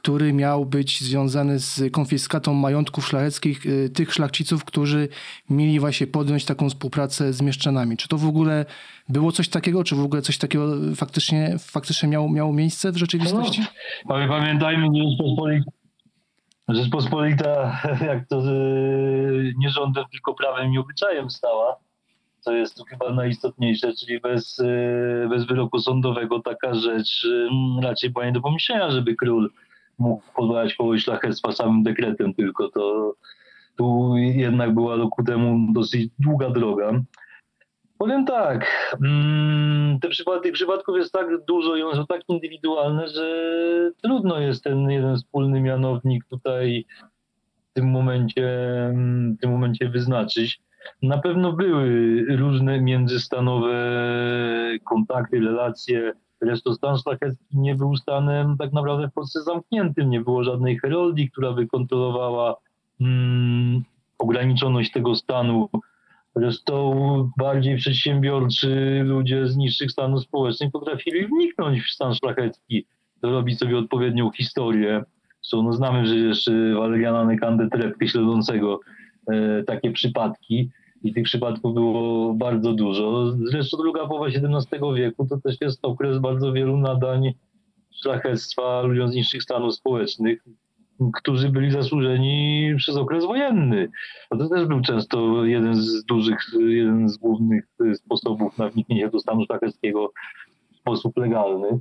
który 0.00 0.32
miał 0.32 0.66
być 0.66 1.00
związany 1.00 1.58
z 1.58 1.92
konfiskatą 1.92 2.54
majątków 2.54 3.06
szlacheckich 3.06 3.66
y, 3.66 3.90
tych 3.90 4.12
szlachciców, 4.12 4.64
którzy 4.64 5.08
mieli 5.50 5.80
właśnie 5.80 6.06
podjąć 6.06 6.44
taką 6.44 6.68
współpracę 6.68 7.32
z 7.32 7.42
mieszczanami. 7.42 7.96
Czy 7.96 8.08
to 8.08 8.18
w 8.18 8.26
ogóle 8.26 8.64
było 9.08 9.32
coś 9.32 9.48
takiego, 9.48 9.84
czy 9.84 9.96
w 9.96 10.04
ogóle 10.04 10.22
coś 10.22 10.38
takiego 10.38 10.66
faktycznie, 10.96 11.56
faktycznie 11.58 12.08
miało, 12.08 12.30
miało 12.30 12.52
miejsce 12.52 12.92
w 12.92 12.96
rzeczywistości? 12.96 13.60
No, 14.08 14.14
pamiętajmy, 14.28 14.86
Rzeczpospolita, 14.86 15.70
Rzeczpospolita 16.68 17.80
jak 18.10 18.28
to 18.28 18.52
y, 18.52 19.54
nie 19.58 19.70
rządem, 19.70 20.04
tylko 20.10 20.34
prawem 20.34 20.72
i 20.72 20.78
obyczajem 20.78 21.30
stała 21.30 21.76
co 22.40 22.52
jest 22.52 22.76
tu 22.76 22.84
chyba 22.84 23.12
najistotniejsze, 23.12 23.92
czyli 23.92 24.20
bez, 24.20 24.58
y, 24.58 25.26
bez 25.30 25.44
wyroku 25.46 25.78
sądowego 25.78 26.40
taka 26.40 26.74
rzecz 26.74 27.26
raczej 27.82 28.10
była 28.10 28.24
nie 28.24 28.32
do 28.32 28.40
pomyślenia, 28.40 28.90
żeby 28.90 29.14
król 29.14 29.50
mógł 30.00 30.22
pozwalać 30.36 30.74
kogoś 30.74 31.02
szlachectwa 31.02 31.52
samym 31.52 31.82
dekretem, 31.82 32.34
tylko 32.34 32.68
to 32.68 33.14
tu 33.76 34.16
jednak 34.16 34.74
była 34.74 35.10
ku 35.10 35.24
temu 35.24 35.72
dosyć 35.72 36.10
długa 36.18 36.50
droga. 36.50 36.92
Powiem 37.98 38.24
tak, 38.24 38.66
mm, 39.04 39.98
te 40.00 40.08
przypadki, 40.08 40.42
tych 40.42 40.52
przypadków 40.52 40.96
jest 40.96 41.12
tak 41.12 41.44
dużo 41.48 41.76
i 41.76 41.82
one 41.82 41.94
są 41.94 42.06
tak 42.06 42.20
indywidualne, 42.28 43.08
że 43.08 43.26
trudno 44.02 44.38
jest 44.38 44.64
ten 44.64 44.90
jeden 44.90 45.16
wspólny 45.16 45.60
mianownik 45.60 46.24
tutaj 46.24 46.84
w 47.70 47.72
tym 47.72 47.90
momencie, 47.90 48.42
w 49.36 49.40
tym 49.40 49.50
momencie 49.50 49.88
wyznaczyć. 49.88 50.60
Na 51.02 51.18
pewno 51.18 51.52
były 51.52 52.24
różne 52.36 52.80
międzystanowe 52.80 53.74
kontakty, 54.84 55.40
relacje. 55.40 56.12
Zresztą 56.42 56.74
stan 56.74 56.98
szlachecki 56.98 57.58
nie 57.58 57.74
był 57.74 57.96
stanem 57.96 58.56
tak 58.58 58.72
naprawdę 58.72 59.08
w 59.08 59.12
Polsce 59.12 59.42
zamkniętym. 59.42 60.10
Nie 60.10 60.20
było 60.20 60.44
żadnej 60.44 60.78
heroldii, 60.78 61.30
która 61.30 61.52
by 61.52 61.66
kontrolowała 61.66 62.56
mm, 63.00 63.82
ograniczoność 64.18 64.92
tego 64.92 65.14
stanu. 65.14 65.68
Zresztą 66.36 67.30
bardziej 67.38 67.76
przedsiębiorczy 67.76 69.02
ludzie 69.04 69.46
z 69.46 69.56
niższych 69.56 69.90
stanów 69.90 70.22
społecznych 70.22 70.70
potrafili 70.72 71.26
wniknąć 71.26 71.82
w 71.82 71.90
stan 71.90 72.14
szlachecki, 72.14 72.84
dorobić 73.22 73.58
sobie 73.58 73.78
odpowiednią 73.78 74.30
historię. 74.30 75.04
So, 75.40 75.62
no 75.62 75.72
znamy 75.72 76.02
przecież 76.02 76.50
Waleriana 76.76 77.24
Nekandę 77.24 77.68
Trepkę 77.68 78.08
śledzącego 78.08 78.80
E, 79.28 79.62
takie 79.62 79.90
przypadki 79.90 80.70
i 81.02 81.12
tych 81.12 81.24
przypadków 81.24 81.74
było 81.74 82.34
bardzo 82.34 82.72
dużo. 82.72 83.32
Zresztą 83.32 83.76
druga 83.76 84.06
połowa 84.06 84.26
XVII 84.26 84.80
wieku 84.96 85.26
to 85.26 85.40
też 85.40 85.56
jest 85.60 85.78
okres 85.82 86.18
bardzo 86.18 86.52
wielu 86.52 86.76
nadań 86.76 87.32
szlachectwa 87.90 88.82
ludziom 88.82 89.08
z 89.08 89.14
niższych 89.14 89.42
stanów 89.42 89.74
społecznych, 89.74 90.44
którzy 91.14 91.48
byli 91.48 91.70
zasłużeni 91.70 92.72
przez 92.76 92.96
okres 92.96 93.24
wojenny. 93.24 93.88
A 94.30 94.36
to 94.36 94.48
też 94.48 94.66
był 94.66 94.80
często 94.80 95.44
jeden 95.44 95.74
z 95.74 96.04
dużych, 96.04 96.38
jeden 96.68 97.08
z 97.08 97.16
głównych 97.16 97.68
sposobów 97.94 98.58
na 98.58 98.68
wniknięcie 98.68 99.10
do 99.10 99.20
stanu 99.20 99.44
szlacheckiego 99.44 100.12
w 100.72 100.76
sposób 100.76 101.16
legalny. 101.16 101.80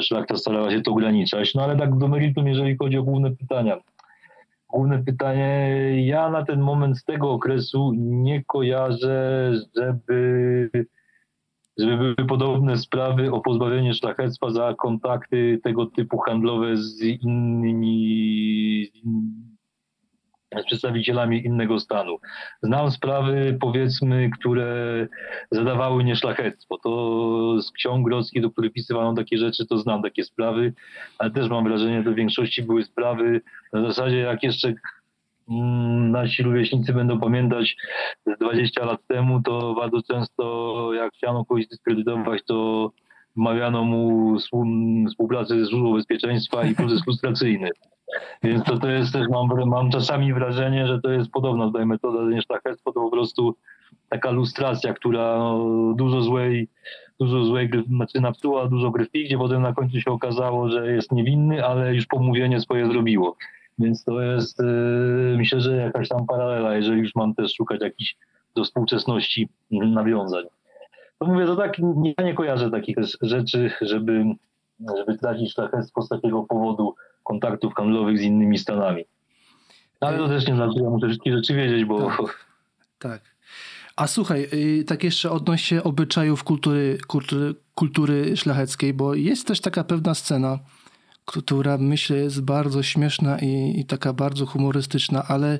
Szlachta 0.00 0.36
starała 0.36 0.70
się 0.70 0.80
to 0.80 0.90
ograniczać. 0.90 1.54
No 1.54 1.62
ale 1.62 1.76
tak 1.76 1.98
do 1.98 2.08
meritum, 2.08 2.48
jeżeli 2.48 2.76
chodzi 2.76 2.98
o 2.98 3.02
główne 3.02 3.36
pytania 3.36 3.76
główne 4.74 5.04
pytanie. 5.04 5.70
Ja 6.06 6.30
na 6.30 6.44
ten 6.44 6.60
moment 6.60 6.98
z 6.98 7.04
tego 7.04 7.30
okresu 7.30 7.92
nie 7.96 8.44
kojarzę, 8.44 9.52
żeby, 9.76 10.70
żeby 11.78 11.96
były 11.96 12.28
podobne 12.28 12.76
sprawy 12.76 13.32
o 13.32 13.40
pozbawienie 13.40 13.94
szlachectwa 13.94 14.50
za 14.50 14.74
kontakty 14.74 15.60
tego 15.62 15.86
typu 15.86 16.18
handlowe 16.18 16.76
z 16.76 17.02
innymi, 17.02 18.86
z 18.92 18.96
innymi 19.04 19.53
z 20.62 20.66
przedstawicielami 20.66 21.46
innego 21.46 21.80
stanu. 21.80 22.18
Znam 22.62 22.90
sprawy, 22.90 23.58
powiedzmy, 23.60 24.30
które 24.38 25.06
zadawały 25.50 26.04
nieszlachectwo. 26.04 26.78
To 26.78 27.62
z 27.62 27.72
ksiąg 27.72 28.08
grodzkich, 28.08 28.42
do 28.42 28.50
których 28.50 28.72
pisywano 28.72 29.14
takie 29.14 29.38
rzeczy, 29.38 29.66
to 29.66 29.78
znam 29.78 30.02
takie 30.02 30.24
sprawy, 30.24 30.72
ale 31.18 31.30
też 31.30 31.48
mam 31.48 31.64
wrażenie, 31.64 32.02
że 32.02 32.10
w 32.10 32.14
większości 32.14 32.62
były 32.62 32.84
sprawy 32.84 33.40
na 33.72 33.88
zasadzie, 33.88 34.18
jak 34.18 34.42
jeszcze 34.42 34.74
mm, 35.50 36.10
nasi 36.10 36.42
rówieśnicy 36.42 36.92
będą 36.92 37.20
pamiętać 37.20 37.76
20 38.40 38.84
lat 38.84 39.00
temu, 39.06 39.42
to 39.42 39.74
bardzo 39.74 40.02
często 40.02 40.90
jak 40.94 41.12
chciano 41.14 41.44
kogoś 41.44 41.66
dyskredytować, 41.66 42.42
to 42.46 42.90
wmawiano 43.36 43.84
mu 43.84 44.36
współpracę 45.08 45.64
z 45.64 45.68
Służbą 45.68 45.94
Bezpieczeństwa 45.94 46.64
i 46.64 46.74
proces 46.74 47.00
lustracyjny. 47.06 47.70
Więc 48.42 48.64
to, 48.64 48.78
to 48.78 48.88
jest 48.88 49.12
też, 49.12 49.28
mam, 49.28 49.48
mam 49.66 49.90
czasami 49.90 50.34
wrażenie, 50.34 50.86
że 50.86 51.00
to 51.00 51.10
jest 51.10 51.30
podobna 51.30 51.66
tutaj 51.66 51.86
metoda 51.86 52.22
niż 52.22 52.44
szlachectwo, 52.44 52.92
to 52.92 53.00
po 53.00 53.10
prostu 53.10 53.56
taka 54.08 54.30
lustracja, 54.30 54.94
która 54.94 55.38
no, 55.38 55.94
dużo 55.96 56.22
złej, 56.22 56.68
dużo 57.20 57.44
złej 57.44 57.70
znaczy 57.88 58.20
napsuła 58.20 58.68
dużo 58.68 58.92
krwi, 58.92 59.24
gdzie 59.24 59.38
potem 59.38 59.62
na 59.62 59.72
końcu 59.72 60.00
się 60.00 60.10
okazało, 60.10 60.68
że 60.68 60.92
jest 60.92 61.12
niewinny, 61.12 61.66
ale 61.66 61.94
już 61.94 62.06
pomówienie 62.06 62.60
swoje 62.60 62.86
zrobiło. 62.86 63.36
Więc 63.78 64.04
to 64.04 64.22
jest, 64.22 64.58
yy, 64.58 65.34
myślę, 65.36 65.60
że 65.60 65.76
jakaś 65.76 66.08
tam 66.08 66.26
paralela, 66.26 66.74
jeżeli 66.74 67.00
już 67.00 67.14
mam 67.14 67.34
też 67.34 67.54
szukać 67.54 67.80
jakichś 67.80 68.16
do 68.54 68.64
współczesności 68.64 69.48
nawiązań. 69.70 70.44
To 71.18 71.26
mówię, 71.26 71.46
to 71.46 71.56
tak, 71.56 71.78
ja 72.18 72.24
nie 72.24 72.34
kojarzę 72.34 72.70
takich 72.70 72.96
rzeczy, 73.22 73.70
żeby, 73.80 74.24
żeby 74.96 75.18
tracić 75.18 75.52
szlachectwo 75.52 76.02
z 76.02 76.08
takiego 76.08 76.42
powodu, 76.42 76.94
kontaktów 77.22 77.74
handlowych 77.74 78.18
z 78.18 78.22
innymi 78.22 78.58
stanami. 78.58 79.04
Ale 80.00 80.18
to 80.18 80.28
też 80.28 80.48
nie 80.48 80.54
znaczy, 80.54 80.80
ja 80.82 80.90
muszę 80.90 81.06
wszystkie 81.06 81.32
rzeczy 81.36 81.54
wiedzieć, 81.54 81.84
bo... 81.84 82.10
Tak. 82.10 82.46
tak. 82.98 83.20
A 83.96 84.06
słuchaj, 84.06 84.48
y, 84.52 84.84
tak 84.84 85.04
jeszcze 85.04 85.30
odnośnie 85.30 85.82
obyczajów 85.82 86.44
kultury, 86.44 86.98
kultury, 87.06 87.54
kultury 87.74 88.36
szlacheckiej, 88.36 88.94
bo 88.94 89.14
jest 89.14 89.46
też 89.46 89.60
taka 89.60 89.84
pewna 89.84 90.14
scena, 90.14 90.58
która 91.24 91.78
myślę 91.78 92.16
jest 92.16 92.42
bardzo 92.42 92.82
śmieszna 92.82 93.38
i, 93.38 93.80
i 93.80 93.84
taka 93.84 94.12
bardzo 94.12 94.46
humorystyczna, 94.46 95.24
ale 95.28 95.58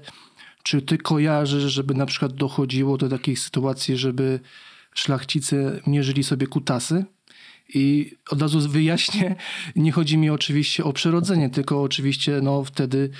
czy 0.62 0.82
ty 0.82 0.98
kojarzysz, 0.98 1.72
żeby 1.72 1.94
na 1.94 2.06
przykład 2.06 2.32
dochodziło 2.32 2.96
do 2.96 3.08
takich 3.08 3.38
sytuacji, 3.38 3.96
żeby 3.96 4.40
szlachcice 4.94 5.80
mierzyli 5.86 6.24
sobie 6.24 6.46
kutasy? 6.46 7.04
I 7.74 8.12
od 8.30 8.42
razu 8.42 8.60
wyjaśnię, 8.60 9.36
nie 9.76 9.92
chodzi 9.92 10.18
mi 10.18 10.30
oczywiście 10.30 10.84
o 10.84 10.92
przyrodzenie, 10.92 11.50
tylko 11.50 11.82
oczywiście 11.82 12.40
no, 12.42 12.64
wtedy 12.64 13.10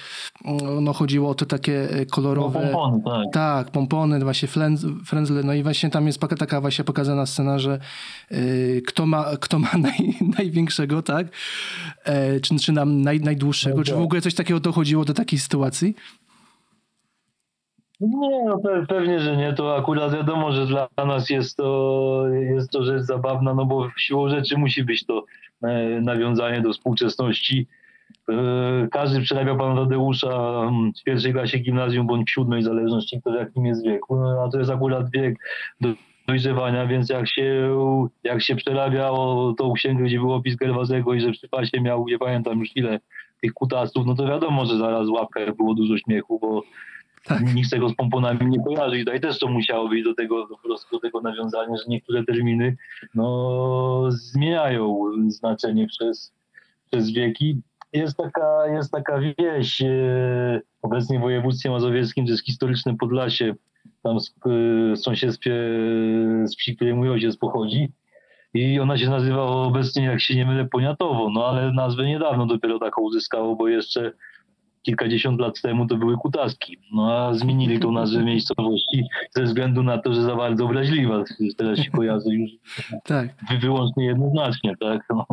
no, 0.80 0.92
chodziło 0.92 1.30
o 1.30 1.34
te 1.34 1.46
takie 1.46 1.90
e, 1.90 2.06
kolorowe... 2.06 2.70
No, 2.72 2.78
pompony, 2.78 3.24
tak. 3.24 3.32
Tak, 3.32 3.70
pompony, 3.70 4.20
właśnie 4.20 4.48
frędzle. 5.06 5.42
No 5.44 5.54
i 5.54 5.62
właśnie 5.62 5.90
tam 5.90 6.06
jest 6.06 6.20
taka 6.38 6.60
właśnie 6.60 6.84
pokazana 6.84 7.26
scena, 7.26 7.58
że 7.58 7.78
y, 8.32 8.82
kto 8.86 9.06
ma, 9.06 9.24
kto 9.40 9.58
ma 9.58 9.70
naj, 9.78 10.18
największego, 10.38 11.02
tak? 11.02 11.26
E, 12.04 12.40
czy, 12.40 12.56
czy 12.56 12.72
nam 12.72 13.02
naj, 13.02 13.20
najdłuższego? 13.20 13.76
No, 13.76 13.84
czy 13.84 13.94
w 13.94 14.00
ogóle 14.00 14.20
coś 14.20 14.34
takiego 14.34 14.60
dochodziło 14.60 15.04
do 15.04 15.14
takiej 15.14 15.38
sytuacji? 15.38 15.94
Nie, 18.00 18.44
no 18.44 18.60
pewnie, 18.88 19.20
że 19.20 19.36
nie. 19.36 19.52
To 19.52 19.76
akurat 19.76 20.14
wiadomo, 20.14 20.52
że 20.52 20.66
dla 20.66 20.88
nas 21.06 21.30
jest 21.30 21.56
to, 21.56 22.24
jest 22.28 22.70
to 22.70 22.84
rzecz 22.84 23.02
zabawna, 23.02 23.54
no 23.54 23.66
bo 23.66 23.90
siłą 23.96 24.28
rzeczy 24.28 24.58
musi 24.58 24.84
być 24.84 25.06
to 25.06 25.24
e, 25.62 26.00
nawiązanie 26.00 26.60
do 26.60 26.72
współczesności. 26.72 27.66
E, 28.28 28.88
każdy 28.90 29.20
przerabiał 29.20 29.58
pana 29.58 29.80
Tadeusza 29.80 30.70
w 31.00 31.04
pierwszej 31.04 31.32
klasie 31.32 31.58
gimnazjum 31.58 32.06
bądź 32.06 32.28
w 32.28 32.32
siódmej, 32.32 32.60
w 32.60 32.64
zależności 32.64 33.20
kto 33.20 33.34
jakim 33.34 33.66
jest 33.66 33.84
wieku. 33.84 34.16
No, 34.16 34.44
a 34.46 34.50
to 34.50 34.58
jest 34.58 34.70
akurat 34.70 35.10
wiek 35.10 35.36
do 35.80 35.88
dojrzewania, 36.28 36.86
więc 36.86 37.10
jak 37.10 37.28
się, 37.28 37.76
jak 38.24 38.42
się 38.42 38.56
przerabiało 38.56 39.52
tą 39.52 39.72
księgę, 39.72 40.04
gdzie 40.04 40.18
był 40.18 40.32
opis 40.32 40.56
Gerwazego 40.56 41.14
i 41.14 41.20
że 41.20 41.30
przy 41.30 41.48
pasie 41.48 41.80
miał, 41.80 42.06
nie 42.08 42.18
pamiętam 42.18 42.58
już 42.58 42.76
ile 42.76 43.00
tych 43.42 43.52
kutasów, 43.52 44.06
no 44.06 44.14
to 44.14 44.26
wiadomo, 44.26 44.66
że 44.66 44.78
zaraz 44.78 45.08
w 45.08 45.12
łapkach 45.12 45.56
było 45.56 45.74
dużo 45.74 45.98
śmiechu, 45.98 46.38
bo 46.38 46.62
tak. 47.24 47.54
nikt 47.54 47.70
tego 47.70 47.88
z 47.88 47.94
pomponami 47.94 48.46
nie 48.46 48.64
kojarzy 48.64 48.98
i 48.98 49.04
tutaj 49.04 49.20
też 49.20 49.38
to 49.38 49.48
musiało 49.48 49.88
być 49.88 50.04
do 50.04 50.14
tego, 50.14 50.46
po 50.46 50.58
prostu 50.58 50.96
do 50.96 51.00
tego 51.00 51.20
nawiązania, 51.20 51.76
że 51.76 51.84
niektóre 51.88 52.24
terminy 52.24 52.76
no, 53.14 54.04
zmieniają 54.08 55.00
znaczenie 55.28 55.86
przez, 55.86 56.32
przez 56.90 57.10
wieki. 57.10 57.60
Jest 57.92 58.16
taka, 58.16 58.66
jest 58.66 58.92
taka 58.92 59.20
wieś 59.20 59.82
e, 59.82 60.60
obecnie 60.82 61.18
w 61.18 61.22
województwie 61.22 61.70
mazowieckim, 61.70 62.26
to 62.26 62.30
jest 62.30 62.46
historyczne 62.46 62.96
Podlasie, 62.96 63.54
tam 64.02 64.18
w 64.44 64.98
sąsiedztwie 64.98 65.52
z 66.44 66.56
wsi, 66.56 66.76
której 66.76 66.94
mój 66.94 67.10
ojciec 67.10 67.36
pochodzi. 67.36 67.92
I 68.54 68.80
ona 68.80 68.98
się 68.98 69.10
nazywa 69.10 69.42
obecnie, 69.42 70.04
jak 70.04 70.20
się 70.20 70.34
nie 70.36 70.46
mylę, 70.46 70.64
Poniatowo, 70.64 71.30
no 71.30 71.46
ale 71.46 71.72
nazwę 71.72 72.06
niedawno 72.06 72.46
dopiero 72.46 72.78
taką 72.78 73.02
uzyskało, 73.02 73.56
bo 73.56 73.68
jeszcze 73.68 74.12
kilkadziesiąt 74.84 75.40
lat 75.40 75.60
temu 75.60 75.86
to 75.86 75.96
były 75.96 76.16
kutaski. 76.16 76.78
No 76.92 77.12
a 77.12 77.34
zmienili 77.34 77.80
tą 77.80 77.92
nazwę 77.92 78.24
miejscowości 78.32 79.04
ze 79.30 79.42
względu 79.42 79.82
na 79.82 79.98
to, 79.98 80.14
że 80.14 80.22
za 80.22 80.36
bardzo 80.36 80.64
obraźliwa. 80.64 81.24
Teraz 81.56 81.78
się 81.78 81.90
kojarzy 81.90 82.30
już 82.30 82.50
tak. 83.04 83.28
wyłącznie 83.60 84.06
jednoznacznie, 84.06 84.74
tak? 84.80 85.06
No. 85.10 85.26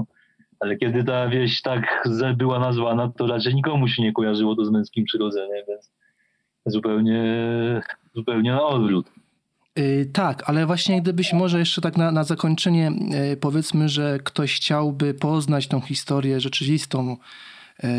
Ale 0.60 0.78
kiedy 0.78 1.04
ta 1.04 1.30
wieś 1.30 1.62
tak 1.62 2.08
była 2.38 2.60
nazwana, 2.60 3.12
to 3.18 3.28
raczej 3.28 3.56
nikomu 3.56 3.88
się 3.88 4.04
nie 4.04 4.14
kojarzyło 4.14 4.56
to 4.56 4.66
z 4.66 4.72
męskim 4.72 5.06
przyrodzeniem, 5.06 5.64
więc 5.68 5.92
zupełnie, 6.66 7.24
zupełnie 8.16 8.52
na 8.52 8.64
odwrót. 8.64 9.12
Y, 9.80 10.10
tak, 10.14 10.50
ale 10.50 10.66
właśnie 10.66 11.02
gdybyś 11.02 11.34
może 11.34 11.60
jeszcze 11.60 11.82
tak 11.82 11.98
na, 11.98 12.12
na 12.12 12.24
zakończenie 12.24 12.92
y, 13.34 13.38
powiedzmy, 13.38 13.90
że 13.90 14.20
ktoś 14.24 14.56
chciałby 14.56 15.14
poznać 15.14 15.68
tą 15.68 15.82
historię 15.82 16.40
rzeczywistą, 16.40 17.18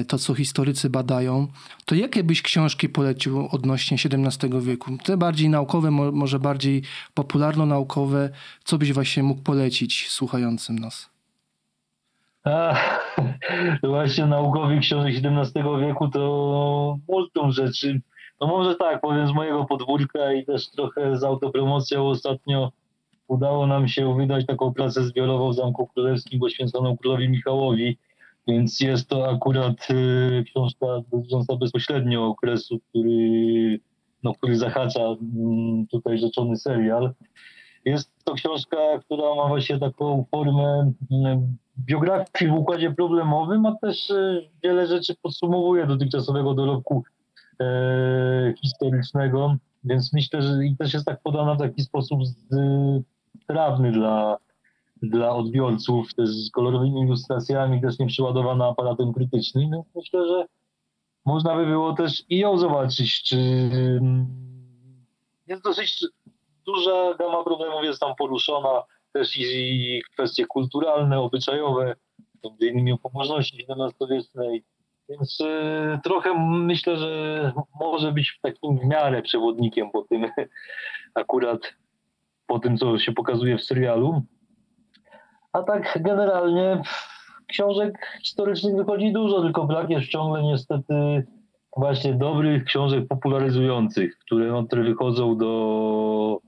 to 0.09 0.19
co 0.19 0.35
historycy 0.35 0.91
badają, 0.91 1.49
to 1.85 1.95
jakie 1.95 2.25
byś 2.25 2.43
książki 2.43 2.89
polecił 2.89 3.49
odnośnie 3.51 3.97
XVII 4.05 4.61
wieku? 4.61 4.91
Te 5.05 5.17
bardziej 5.17 5.49
naukowe, 5.49 5.91
mo, 5.91 6.13
może 6.13 6.39
bardziej 6.39 6.83
popularno-naukowe, 7.15 8.31
co 8.65 8.79
byś 8.79 8.93
właśnie 8.93 9.23
mógł 9.23 9.43
polecić 9.43 10.09
słuchającym 10.09 10.79
nas? 10.79 11.11
A, 12.45 12.75
właśnie 13.83 14.27
naukowych 14.27 14.81
książek 14.81 15.15
XVII 15.25 15.63
wieku 15.81 16.09
to 16.09 16.99
multum 17.09 17.53
rzeczy. 17.53 18.01
No 18.41 18.47
może 18.47 18.75
tak, 18.75 19.01
powiem 19.01 19.27
z 19.27 19.33
mojego 19.33 19.65
podwórka 19.65 20.33
i 20.33 20.45
też 20.45 20.71
trochę 20.71 21.17
z 21.17 21.25
autopromocją 21.25 22.09
ostatnio 22.09 22.73
udało 23.29 23.67
nam 23.67 23.89
się 23.89 24.17
wydać 24.17 24.47
taką 24.47 24.75
pracę 24.75 25.05
zbiorową 25.05 25.51
w 25.51 25.55
Zamku 25.55 25.87
Królewskim 25.87 26.41
poświęconą 26.41 26.97
królowi 26.97 27.29
Michałowi, 27.29 27.99
więc 28.49 28.81
jest 28.81 29.09
to 29.09 29.31
akurat 29.31 29.91
y, 29.91 30.45
książka 30.45 30.87
dotycząca 31.13 31.57
bezpośrednio 31.57 32.27
okresu, 32.27 32.81
który, 32.89 33.81
no, 34.23 34.35
który 34.35 34.57
zahacza 34.57 35.01
mm, 35.01 35.87
tutaj 35.87 36.19
rzeczony 36.19 36.57
serial. 36.57 37.15
Jest 37.85 38.25
to 38.25 38.35
książka, 38.35 38.77
która 39.01 39.35
ma 39.35 39.49
właśnie 39.49 39.79
taką 39.79 40.25
formę 40.31 40.93
mm, 41.11 41.57
biografii 41.79 42.51
w 42.51 42.55
układzie 42.55 42.91
problemowym, 42.91 43.67
a 43.67 43.77
też 43.77 44.11
e, 44.11 44.41
wiele 44.63 44.87
rzeczy 44.87 45.15
podsumowuje 45.23 45.87
dotychczasowego 45.87 46.55
dorobku 46.55 47.03
e, 47.61 48.55
historycznego, 48.63 49.57
więc 49.85 50.13
myślę, 50.13 50.43
że 50.43 50.65
i 50.65 50.77
też 50.77 50.95
jest 50.95 51.07
tak 51.07 51.23
podana 51.23 51.55
w 51.55 51.59
taki 51.59 51.83
sposób 51.83 52.21
strawny 53.43 53.93
dla, 53.93 54.39
dla 55.03 55.35
odbiorców, 55.35 56.15
też 56.15 56.29
z 56.29 56.51
kolorowymi 56.51 57.01
ilustracjami, 57.01 57.81
też 57.81 57.99
nie 57.99 58.07
przeładowana 58.07 58.69
aparatem 58.69 59.13
krytycznym, 59.13 59.71
więc 59.71 59.87
myślę, 59.95 60.27
że 60.29 60.47
można 61.25 61.57
by 61.57 61.67
było 61.67 61.93
też 61.93 62.25
i 62.29 62.39
ją 62.39 62.59
zobaczyć, 62.59 63.23
czy 63.23 63.37
mm, 64.01 64.27
jest 65.47 65.65
dosyć 65.65 66.05
duża 66.67 67.15
gama 67.19 67.45
problemów 67.45 67.85
jest 67.85 68.01
tam 68.01 68.15
poruszona, 68.19 68.83
też 69.13 69.37
i, 69.37 70.03
kwestie 70.13 70.47
kulturalne, 70.47 71.21
obyczajowe, 71.21 71.95
między 72.45 72.67
innymi 72.67 72.93
o 72.93 72.99
pobożności 72.99 73.67
XVII-wiecznej. 73.69 74.65
Więc 75.09 75.39
e, 75.41 76.01
trochę 76.05 76.35
myślę, 76.49 76.97
że 76.97 77.53
może 77.81 78.13
być 78.13 78.39
takim 78.43 78.79
w 78.79 78.85
miarę 78.85 79.23
przewodnikiem 79.23 79.91
po 79.91 80.03
tym, 80.03 80.27
akurat 81.15 81.75
po 82.47 82.59
tym, 82.59 82.79
co 82.79 82.99
się 82.99 83.13
pokazuje 83.13 83.59
w 83.59 83.65
serialu. 83.65 84.23
A 85.53 85.63
tak 85.63 85.99
generalnie 86.03 86.83
książek 87.47 88.19
historycznych 88.23 88.77
wychodzi 88.77 89.13
dużo, 89.13 89.43
tylko 89.43 89.67
brak 89.67 89.91
jest 89.91 90.09
ciągle 90.09 90.43
niestety 90.43 90.95
właśnie 91.77 92.15
dobrych 92.15 92.65
książek 92.65 93.09
popularyzujących, 93.09 94.19
które, 94.19 94.47
no, 94.47 94.65
które 94.65 94.83
wychodzą 94.83 95.37
do 95.37 96.41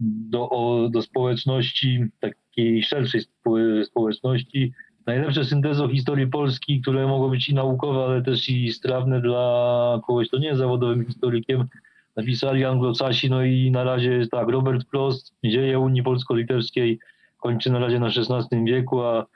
do, 0.00 0.50
o, 0.50 0.88
do 0.88 1.02
społeczności, 1.02 2.04
takiej 2.20 2.82
szerszej 2.82 3.20
spo- 3.20 3.84
społeczności. 3.84 4.72
Najlepsze 5.06 5.44
syntezo 5.44 5.88
historii 5.88 6.26
Polski, 6.26 6.80
które 6.80 7.06
mogą 7.06 7.30
być 7.30 7.48
i 7.48 7.54
naukowe, 7.54 8.04
ale 8.04 8.22
też 8.22 8.48
i 8.48 8.72
strawne 8.72 9.20
dla 9.20 10.00
kogoś, 10.06 10.28
kto 10.28 10.38
nie 10.38 10.46
jest 10.46 10.58
zawodowym 10.58 11.06
historykiem. 11.06 11.68
Napisali 12.16 12.64
Anglocasi, 12.64 13.30
no 13.30 13.44
i 13.44 13.70
na 13.70 13.84
razie 13.84 14.12
jest 14.12 14.30
tak, 14.30 14.48
Robert 14.48 14.88
Frost, 14.90 15.34
Dzieje 15.44 15.78
Unii 15.78 16.02
Polsko-Litewskiej, 16.02 16.98
kończy 17.38 17.72
na 17.72 17.78
razie 17.78 18.00
na 18.00 18.06
XVI 18.06 18.64
wieku, 18.64 19.02
a 19.02 19.26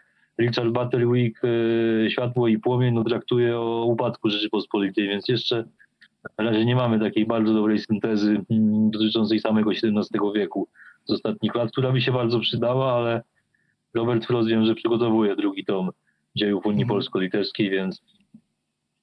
Richard 0.41 0.69
Butterwick, 0.69 1.41
e, 1.45 2.11
Światło 2.11 2.49
i 2.49 2.59
Płomień, 2.59 2.95
no 2.95 3.05
traktuje 3.05 3.59
o 3.59 3.85
upadku 3.85 4.31
Rzeczypospolitej, 4.31 5.09
więc 5.09 5.29
jeszcze 5.29 5.65
na 6.39 6.45
razie 6.45 6.65
nie 6.65 6.77
mamy 6.77 7.01
takiej 7.01 7.27
bardzo 7.27 7.55
dobrej 7.55 7.79
syntezy 7.79 8.41
mm, 8.51 8.91
dotyczącej 8.91 9.41
samego 9.41 9.71
XVII 9.71 10.21
wieku 10.35 10.69
z 11.05 11.11
ostatnich 11.13 11.55
lat, 11.55 11.71
która 11.71 11.93
by 11.93 12.01
się 12.01 12.13
bardzo 12.13 12.41
przydała, 12.41 12.93
ale 12.93 13.23
Robert 13.95 14.27
Frost 14.27 14.49
wiem, 14.49 14.65
że 14.65 14.75
przygotowuje 14.75 15.37
drugi 15.37 15.65
tom 15.65 15.91
dziejów 16.37 16.67
Unii 16.67 16.83
Mhm. 16.83 16.89
Polsko-Litewskiej, 16.89 17.71
więc, 17.71 18.03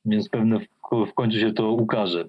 więc 0.06 0.30
pewnie 0.30 0.60
w, 0.60 1.06
w 1.06 1.14
końcu 1.14 1.38
się 1.38 1.54
to 1.54 1.72
ukaże. 1.72 2.26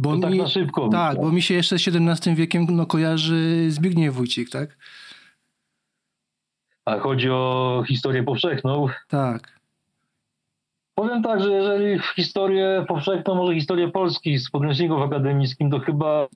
Bo 0.00 0.14
To 0.14 0.20
tak 0.20 0.32
mi, 0.32 0.38
na 0.38 0.48
szybko. 0.48 0.88
tak, 0.88 1.20
bo 1.20 1.32
mi 1.32 1.42
się 1.42 1.54
jeszcze 1.54 1.78
z 1.78 1.88
XVII 1.88 2.34
wiekiem 2.34 2.66
no, 2.70 2.86
kojarzy 2.86 3.70
Zbigniew 3.70 4.14
Wójcik, 4.14 4.50
tak? 4.50 4.78
A 6.84 6.98
chodzi 6.98 7.30
o 7.30 7.84
historię 7.88 8.22
powszechną. 8.22 8.86
Tak. 9.08 9.60
Powiem 10.94 11.22
tak, 11.22 11.42
że 11.42 11.52
jeżeli 11.52 12.00
historię 12.16 12.84
powszechną, 12.88 13.34
może 13.34 13.54
historię 13.54 13.88
Polski 13.88 14.38
z 14.38 14.50
podręczników 14.50 15.02
akademickim, 15.02 15.70
to 15.70 15.78
chyba 15.78 16.28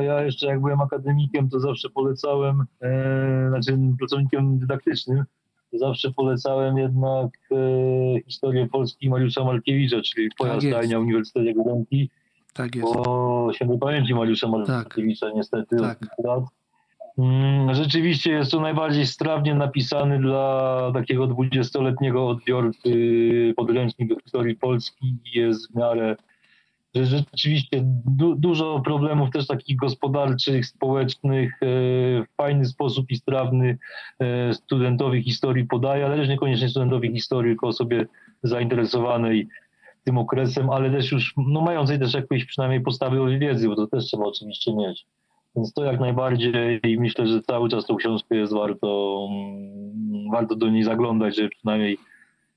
ja 0.00 0.22
jeszcze 0.22 0.46
jak 0.46 0.60
byłem 0.60 0.80
akademikiem, 0.80 1.48
to 1.48 1.60
zawsze 1.60 1.90
polecałem, 1.90 2.64
e, 2.80 3.48
znaczy 3.48 3.78
pracownikiem 3.98 4.58
dydaktycznym, 4.58 5.24
to 5.70 5.78
zawsze 5.78 6.10
polecałem 6.10 6.78
jednak 6.78 7.30
e, 7.52 8.20
historię 8.20 8.66
Polski 8.66 9.10
Mariusza 9.10 9.44
Markiewicza, 9.44 10.00
czyli 10.02 10.30
twoja 10.30 10.52
Tak 10.52 10.62
stajnia 10.62 10.98
Uniwersytetu 10.98 11.46
Jagiellonki, 11.46 12.10
Tak 12.52 12.74
jest. 12.74 12.88
o 12.96 13.50
świętej 13.54 13.78
pamięci 13.78 14.14
Mariusza 14.14 14.48
Markiewicza 14.48 15.30
niestety 15.34 15.76
Tak. 15.76 15.92
od 15.92 15.98
kilku 15.98 16.26
lat. 16.26 16.44
Mm, 17.18 17.74
Rzeczywiście 17.74 18.32
jest 18.32 18.50
to 18.50 18.60
najbardziej 18.60 19.06
strawnie 19.06 19.54
napisany 19.54 20.18
dla 20.18 20.90
takiego 20.94 21.26
dwudziestoletniego 21.26 22.28
odbiorcy 22.28 22.90
podręcznik 23.56 24.08
do 24.08 24.20
historii 24.20 24.56
Polski 24.56 25.16
jest 25.34 25.72
w 25.72 25.76
miarę, 25.76 26.16
że 26.94 27.04
rzeczywiście 27.04 27.80
du- 28.06 28.34
dużo 28.34 28.80
problemów 28.84 29.30
też 29.30 29.46
takich 29.46 29.76
gospodarczych, 29.76 30.66
społecznych 30.66 31.52
e, 31.62 31.66
w 32.22 32.26
fajny 32.36 32.64
sposób 32.64 33.10
i 33.10 33.16
strawny 33.16 33.78
e, 34.18 34.54
studentowi 34.54 35.22
historii 35.22 35.64
podaje, 35.66 36.06
ale 36.06 36.16
też 36.16 36.28
niekoniecznie 36.28 36.68
studentowi 36.68 37.12
historii, 37.12 37.50
tylko 37.50 37.66
osobie 37.68 38.06
zainteresowanej 38.42 39.48
tym 40.04 40.18
okresem, 40.18 40.70
ale 40.70 40.90
też 40.90 41.12
już 41.12 41.34
no, 41.36 41.60
mającej 41.60 41.98
też 41.98 42.14
jakieś 42.14 42.44
przynajmniej 42.44 42.80
podstawy 42.80 43.38
wiedzy, 43.38 43.68
bo 43.68 43.76
to 43.76 43.86
też 43.86 44.04
trzeba 44.04 44.24
oczywiście 44.24 44.76
mieć. 44.76 45.06
Więc 45.56 45.72
to 45.72 45.84
jak 45.84 46.00
najbardziej 46.00 46.80
i 46.84 47.00
myślę, 47.00 47.26
że 47.26 47.42
cały 47.42 47.68
czas 47.68 47.86
tą 47.86 47.96
książkę 47.96 48.36
jest 48.36 48.52
warto, 48.52 49.18
mm, 49.30 50.30
warto 50.32 50.56
do 50.56 50.68
niej 50.68 50.82
zaglądać, 50.82 51.36
żeby 51.36 51.48
przynajmniej 51.48 51.98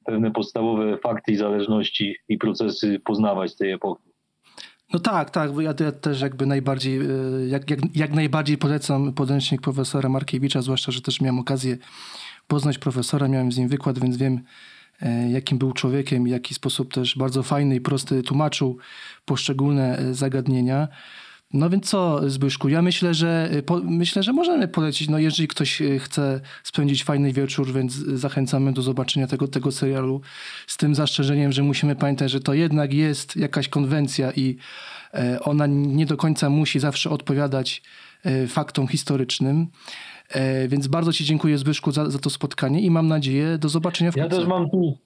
pewne 0.06 0.32
podstawowe 0.32 0.98
fakty 0.98 1.32
i 1.32 1.36
zależności 1.36 2.16
i 2.30 2.38
procesy 2.38 3.00
poznawać 3.06 3.52
z 3.52 3.56
tej 3.56 3.72
epoki. 3.72 4.16
No 4.94 5.00
tak, 5.00 5.30
tak. 5.30 5.52
Ja, 5.60 5.74
ja 5.80 5.92
też 5.92 6.22
jakby 6.22 6.46
najbardziej, 6.46 7.00
e, 7.00 7.48
jak, 7.48 7.70
jak, 7.70 7.80
jak 7.96 8.14
najbardziej 8.14 8.58
polecam 8.58 9.14
podręcznik 9.14 9.62
profesora 9.62 10.10
Markiewicza, 10.10 10.62
zwłaszcza, 10.62 10.92
że 10.92 11.02
też 11.02 11.22
miałem 11.22 11.40
okazję 11.40 11.78
poznać 12.48 12.78
profesora, 12.78 13.28
miałem 13.28 13.52
z 13.52 13.58
nim 13.58 13.68
wykład, 13.68 14.00
więc 14.00 14.18
wiem, 14.18 14.42
jakim 15.30 15.58
był 15.58 15.74
człowiekiem 15.74 16.28
i 16.28 16.30
w 16.30 16.32
jaki 16.32 16.54
sposób 16.54 16.94
też 16.94 17.18
bardzo 17.18 17.44
fajny 17.44 17.76
i 17.76 17.82
prosty 17.82 18.24
tłumaczył 18.24 18.78
poszczególne 19.26 19.98
e, 19.98 20.14
zagadnienia. 20.14 20.88
No 21.54 21.70
więc 21.70 21.90
co, 21.90 22.30
Zbyszku, 22.30 22.70
ja 22.70 22.82
myślę, 22.82 23.14
że 23.14 23.50
e, 23.52 23.64
po, 23.64 23.82
myślę, 23.84 24.24
że 24.24 24.34
możemy 24.34 24.68
polecić, 24.68 25.10
no 25.10 25.20
jeżeli 25.20 25.48
ktoś 25.48 25.82
e, 25.82 26.00
chce 26.00 26.42
spędzić 26.64 27.04
fajny 27.04 27.34
wieczór, 27.34 27.74
więc 27.74 27.94
zachęcamy 27.94 28.74
do 28.74 28.82
zobaczenia 28.82 29.28
tego, 29.28 29.48
tego 29.48 29.72
serialu 29.72 30.22
z 30.68 30.78
tym 30.78 30.96
zastrzeżeniem, 30.96 31.52
że 31.52 31.64
musimy 31.64 31.96
pamiętać, 31.96 32.32
że 32.32 32.40
to 32.40 32.54
jednak 32.54 32.94
jest 32.94 33.36
jakaś 33.36 33.70
konwencja 33.70 34.32
i 34.32 34.58
e, 35.14 35.40
ona 35.40 35.68
nie 35.68 36.06
do 36.06 36.18
końca 36.18 36.50
musi 36.50 36.80
zawsze 36.80 37.10
odpowiadać 37.10 37.82
e, 38.24 38.48
faktom 38.48 38.88
historycznym. 38.88 39.68
E, 40.30 40.68
Więc 40.68 40.88
bardzo 40.88 41.14
Ci 41.14 41.26
dziękuję, 41.26 41.58
Zbyszku, 41.58 41.92
za, 41.92 42.10
za 42.10 42.20
to 42.20 42.30
spotkanie 42.30 42.82
i 42.82 42.92
mam 42.92 43.08
nadzieję 43.08 43.58
do 43.58 43.70
zobaczenia 43.70 44.08
Ja 44.08 44.12
wkrótce. 44.12 44.38
też 44.38 44.48
mam 44.48 44.70
tu. 44.70 44.98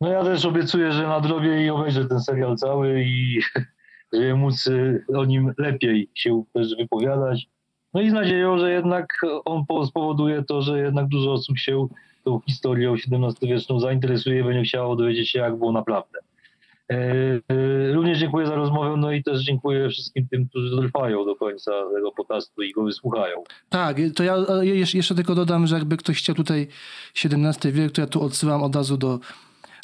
No 0.00 0.08
ja 0.08 0.24
też 0.24 0.44
obiecuję, 0.44 0.92
że 0.92 1.02
nadrobię 1.08 1.64
i 1.66 1.70
obejrzę 1.70 2.04
ten 2.04 2.20
serial 2.20 2.56
cały 2.56 3.02
i 3.04 3.40
żeby 4.12 4.34
móc 4.34 4.66
y, 4.66 5.04
o 5.16 5.24
nim 5.24 5.52
lepiej 5.58 6.10
się 6.14 6.44
też 6.52 6.76
wypowiadać. 6.76 7.46
No 7.94 8.00
i 8.00 8.10
z 8.10 8.12
nadzieją, 8.12 8.58
że 8.58 8.72
jednak 8.72 9.06
on 9.44 9.66
po- 9.66 9.86
spowoduje 9.86 10.42
to, 10.42 10.62
że 10.62 10.78
jednak 10.80 11.08
dużo 11.08 11.32
osób 11.32 11.58
się 11.58 11.88
tą 12.24 12.40
historią 12.40 12.94
XVII-wieczną 12.94 13.80
zainteresuje 13.80 14.40
i 14.40 14.44
będzie 14.44 14.62
chciało 14.62 14.96
dowiedzieć 14.96 15.30
się, 15.30 15.38
jak 15.38 15.56
było 15.56 15.72
naprawdę. 15.72 16.18
E, 16.90 16.96
e, 17.48 17.92
Również 17.92 18.18
dziękuję 18.18 18.46
za 18.46 18.54
rozmowę, 18.54 18.96
no 18.96 19.12
i 19.12 19.22
też 19.22 19.42
dziękuję 19.42 19.88
wszystkim 19.88 20.28
tym, 20.28 20.48
którzy 20.48 20.76
trwają 20.76 21.24
do 21.24 21.36
końca 21.36 21.70
tego 21.94 22.12
podcastu 22.12 22.62
i 22.62 22.72
go 22.72 22.84
wysłuchają. 22.84 23.44
Tak, 23.68 23.96
to 24.14 24.24
ja 24.24 24.36
e, 24.36 24.66
jeszcze 24.66 25.14
tylko 25.14 25.34
dodam, 25.34 25.66
że 25.66 25.76
jakby 25.76 25.96
ktoś 25.96 26.18
chciał 26.18 26.34
tutaj 26.34 26.66
XVII 27.24 27.72
wiek, 27.72 27.92
to 27.92 28.00
ja 28.00 28.06
tu 28.06 28.22
odsyłam 28.22 28.62
od 28.62 28.76
razu 28.76 28.96
do, 28.96 29.20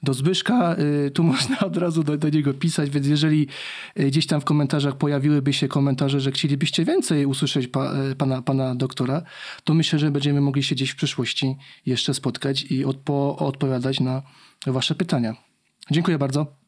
do 0.03 0.14
Zbyszka. 0.14 0.76
Tu 1.14 1.24
można 1.32 1.61
od 1.61 1.76
razu 1.76 2.03
do, 2.03 2.16
do 2.16 2.28
niego 2.28 2.55
pisać, 2.55 2.90
więc 2.90 3.07
jeżeli 3.07 3.48
gdzieś 3.96 4.26
tam 4.26 4.40
w 4.40 4.44
komentarzach 4.44 4.96
pojawiłyby 4.96 5.53
się 5.53 5.68
komentarze, 5.68 6.20
że 6.20 6.32
chcielibyście 6.32 6.84
więcej 6.84 7.26
usłyszeć 7.26 7.68
pa, 7.68 7.92
pana, 8.18 8.42
pana 8.42 8.74
doktora, 8.74 9.22
to 9.64 9.74
myślę, 9.74 9.98
że 9.98 10.11
będziemy 10.11 10.40
mogli 10.40 10.62
się 10.62 10.74
gdzieś 10.74 10.90
w 10.90 10.96
przyszłości 10.96 11.57
jeszcze 11.86 12.14
spotkać 12.14 12.62
i 12.62 12.84
odpo, 12.84 13.36
odpowiadać 13.38 14.00
na 14.00 14.22
wasze 14.66 14.94
pytania. 14.94 15.34
Dziękuję 15.90 16.18
bardzo. 16.18 16.61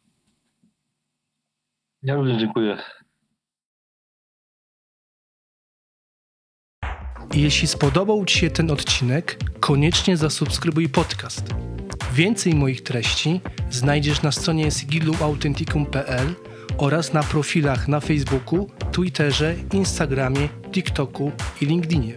Ja 2.04 2.14
również 2.14 2.40
dziękuję. 2.40 2.76
Jeśli 7.34 7.68
spodobał 7.68 8.24
Ci 8.24 8.38
się 8.38 8.50
ten 8.50 8.70
odcinek, 8.70 9.38
koniecznie 9.60 10.16
zasubskrybuj 10.16 10.88
podcast. 10.88 11.54
Więcej 12.12 12.54
moich 12.54 12.82
treści 12.82 13.40
znajdziesz 13.70 14.22
na 14.22 14.32
stronie 14.32 14.70
sigiluauthenticum.pl 14.70 16.34
oraz 16.78 17.12
na 17.12 17.22
profilach 17.22 17.88
na 17.88 18.00
Facebooku, 18.00 18.70
Twitterze, 18.92 19.54
Instagramie, 19.72 20.48
TikToku 20.72 21.32
i 21.60 21.66
LinkedInie. 21.66 22.16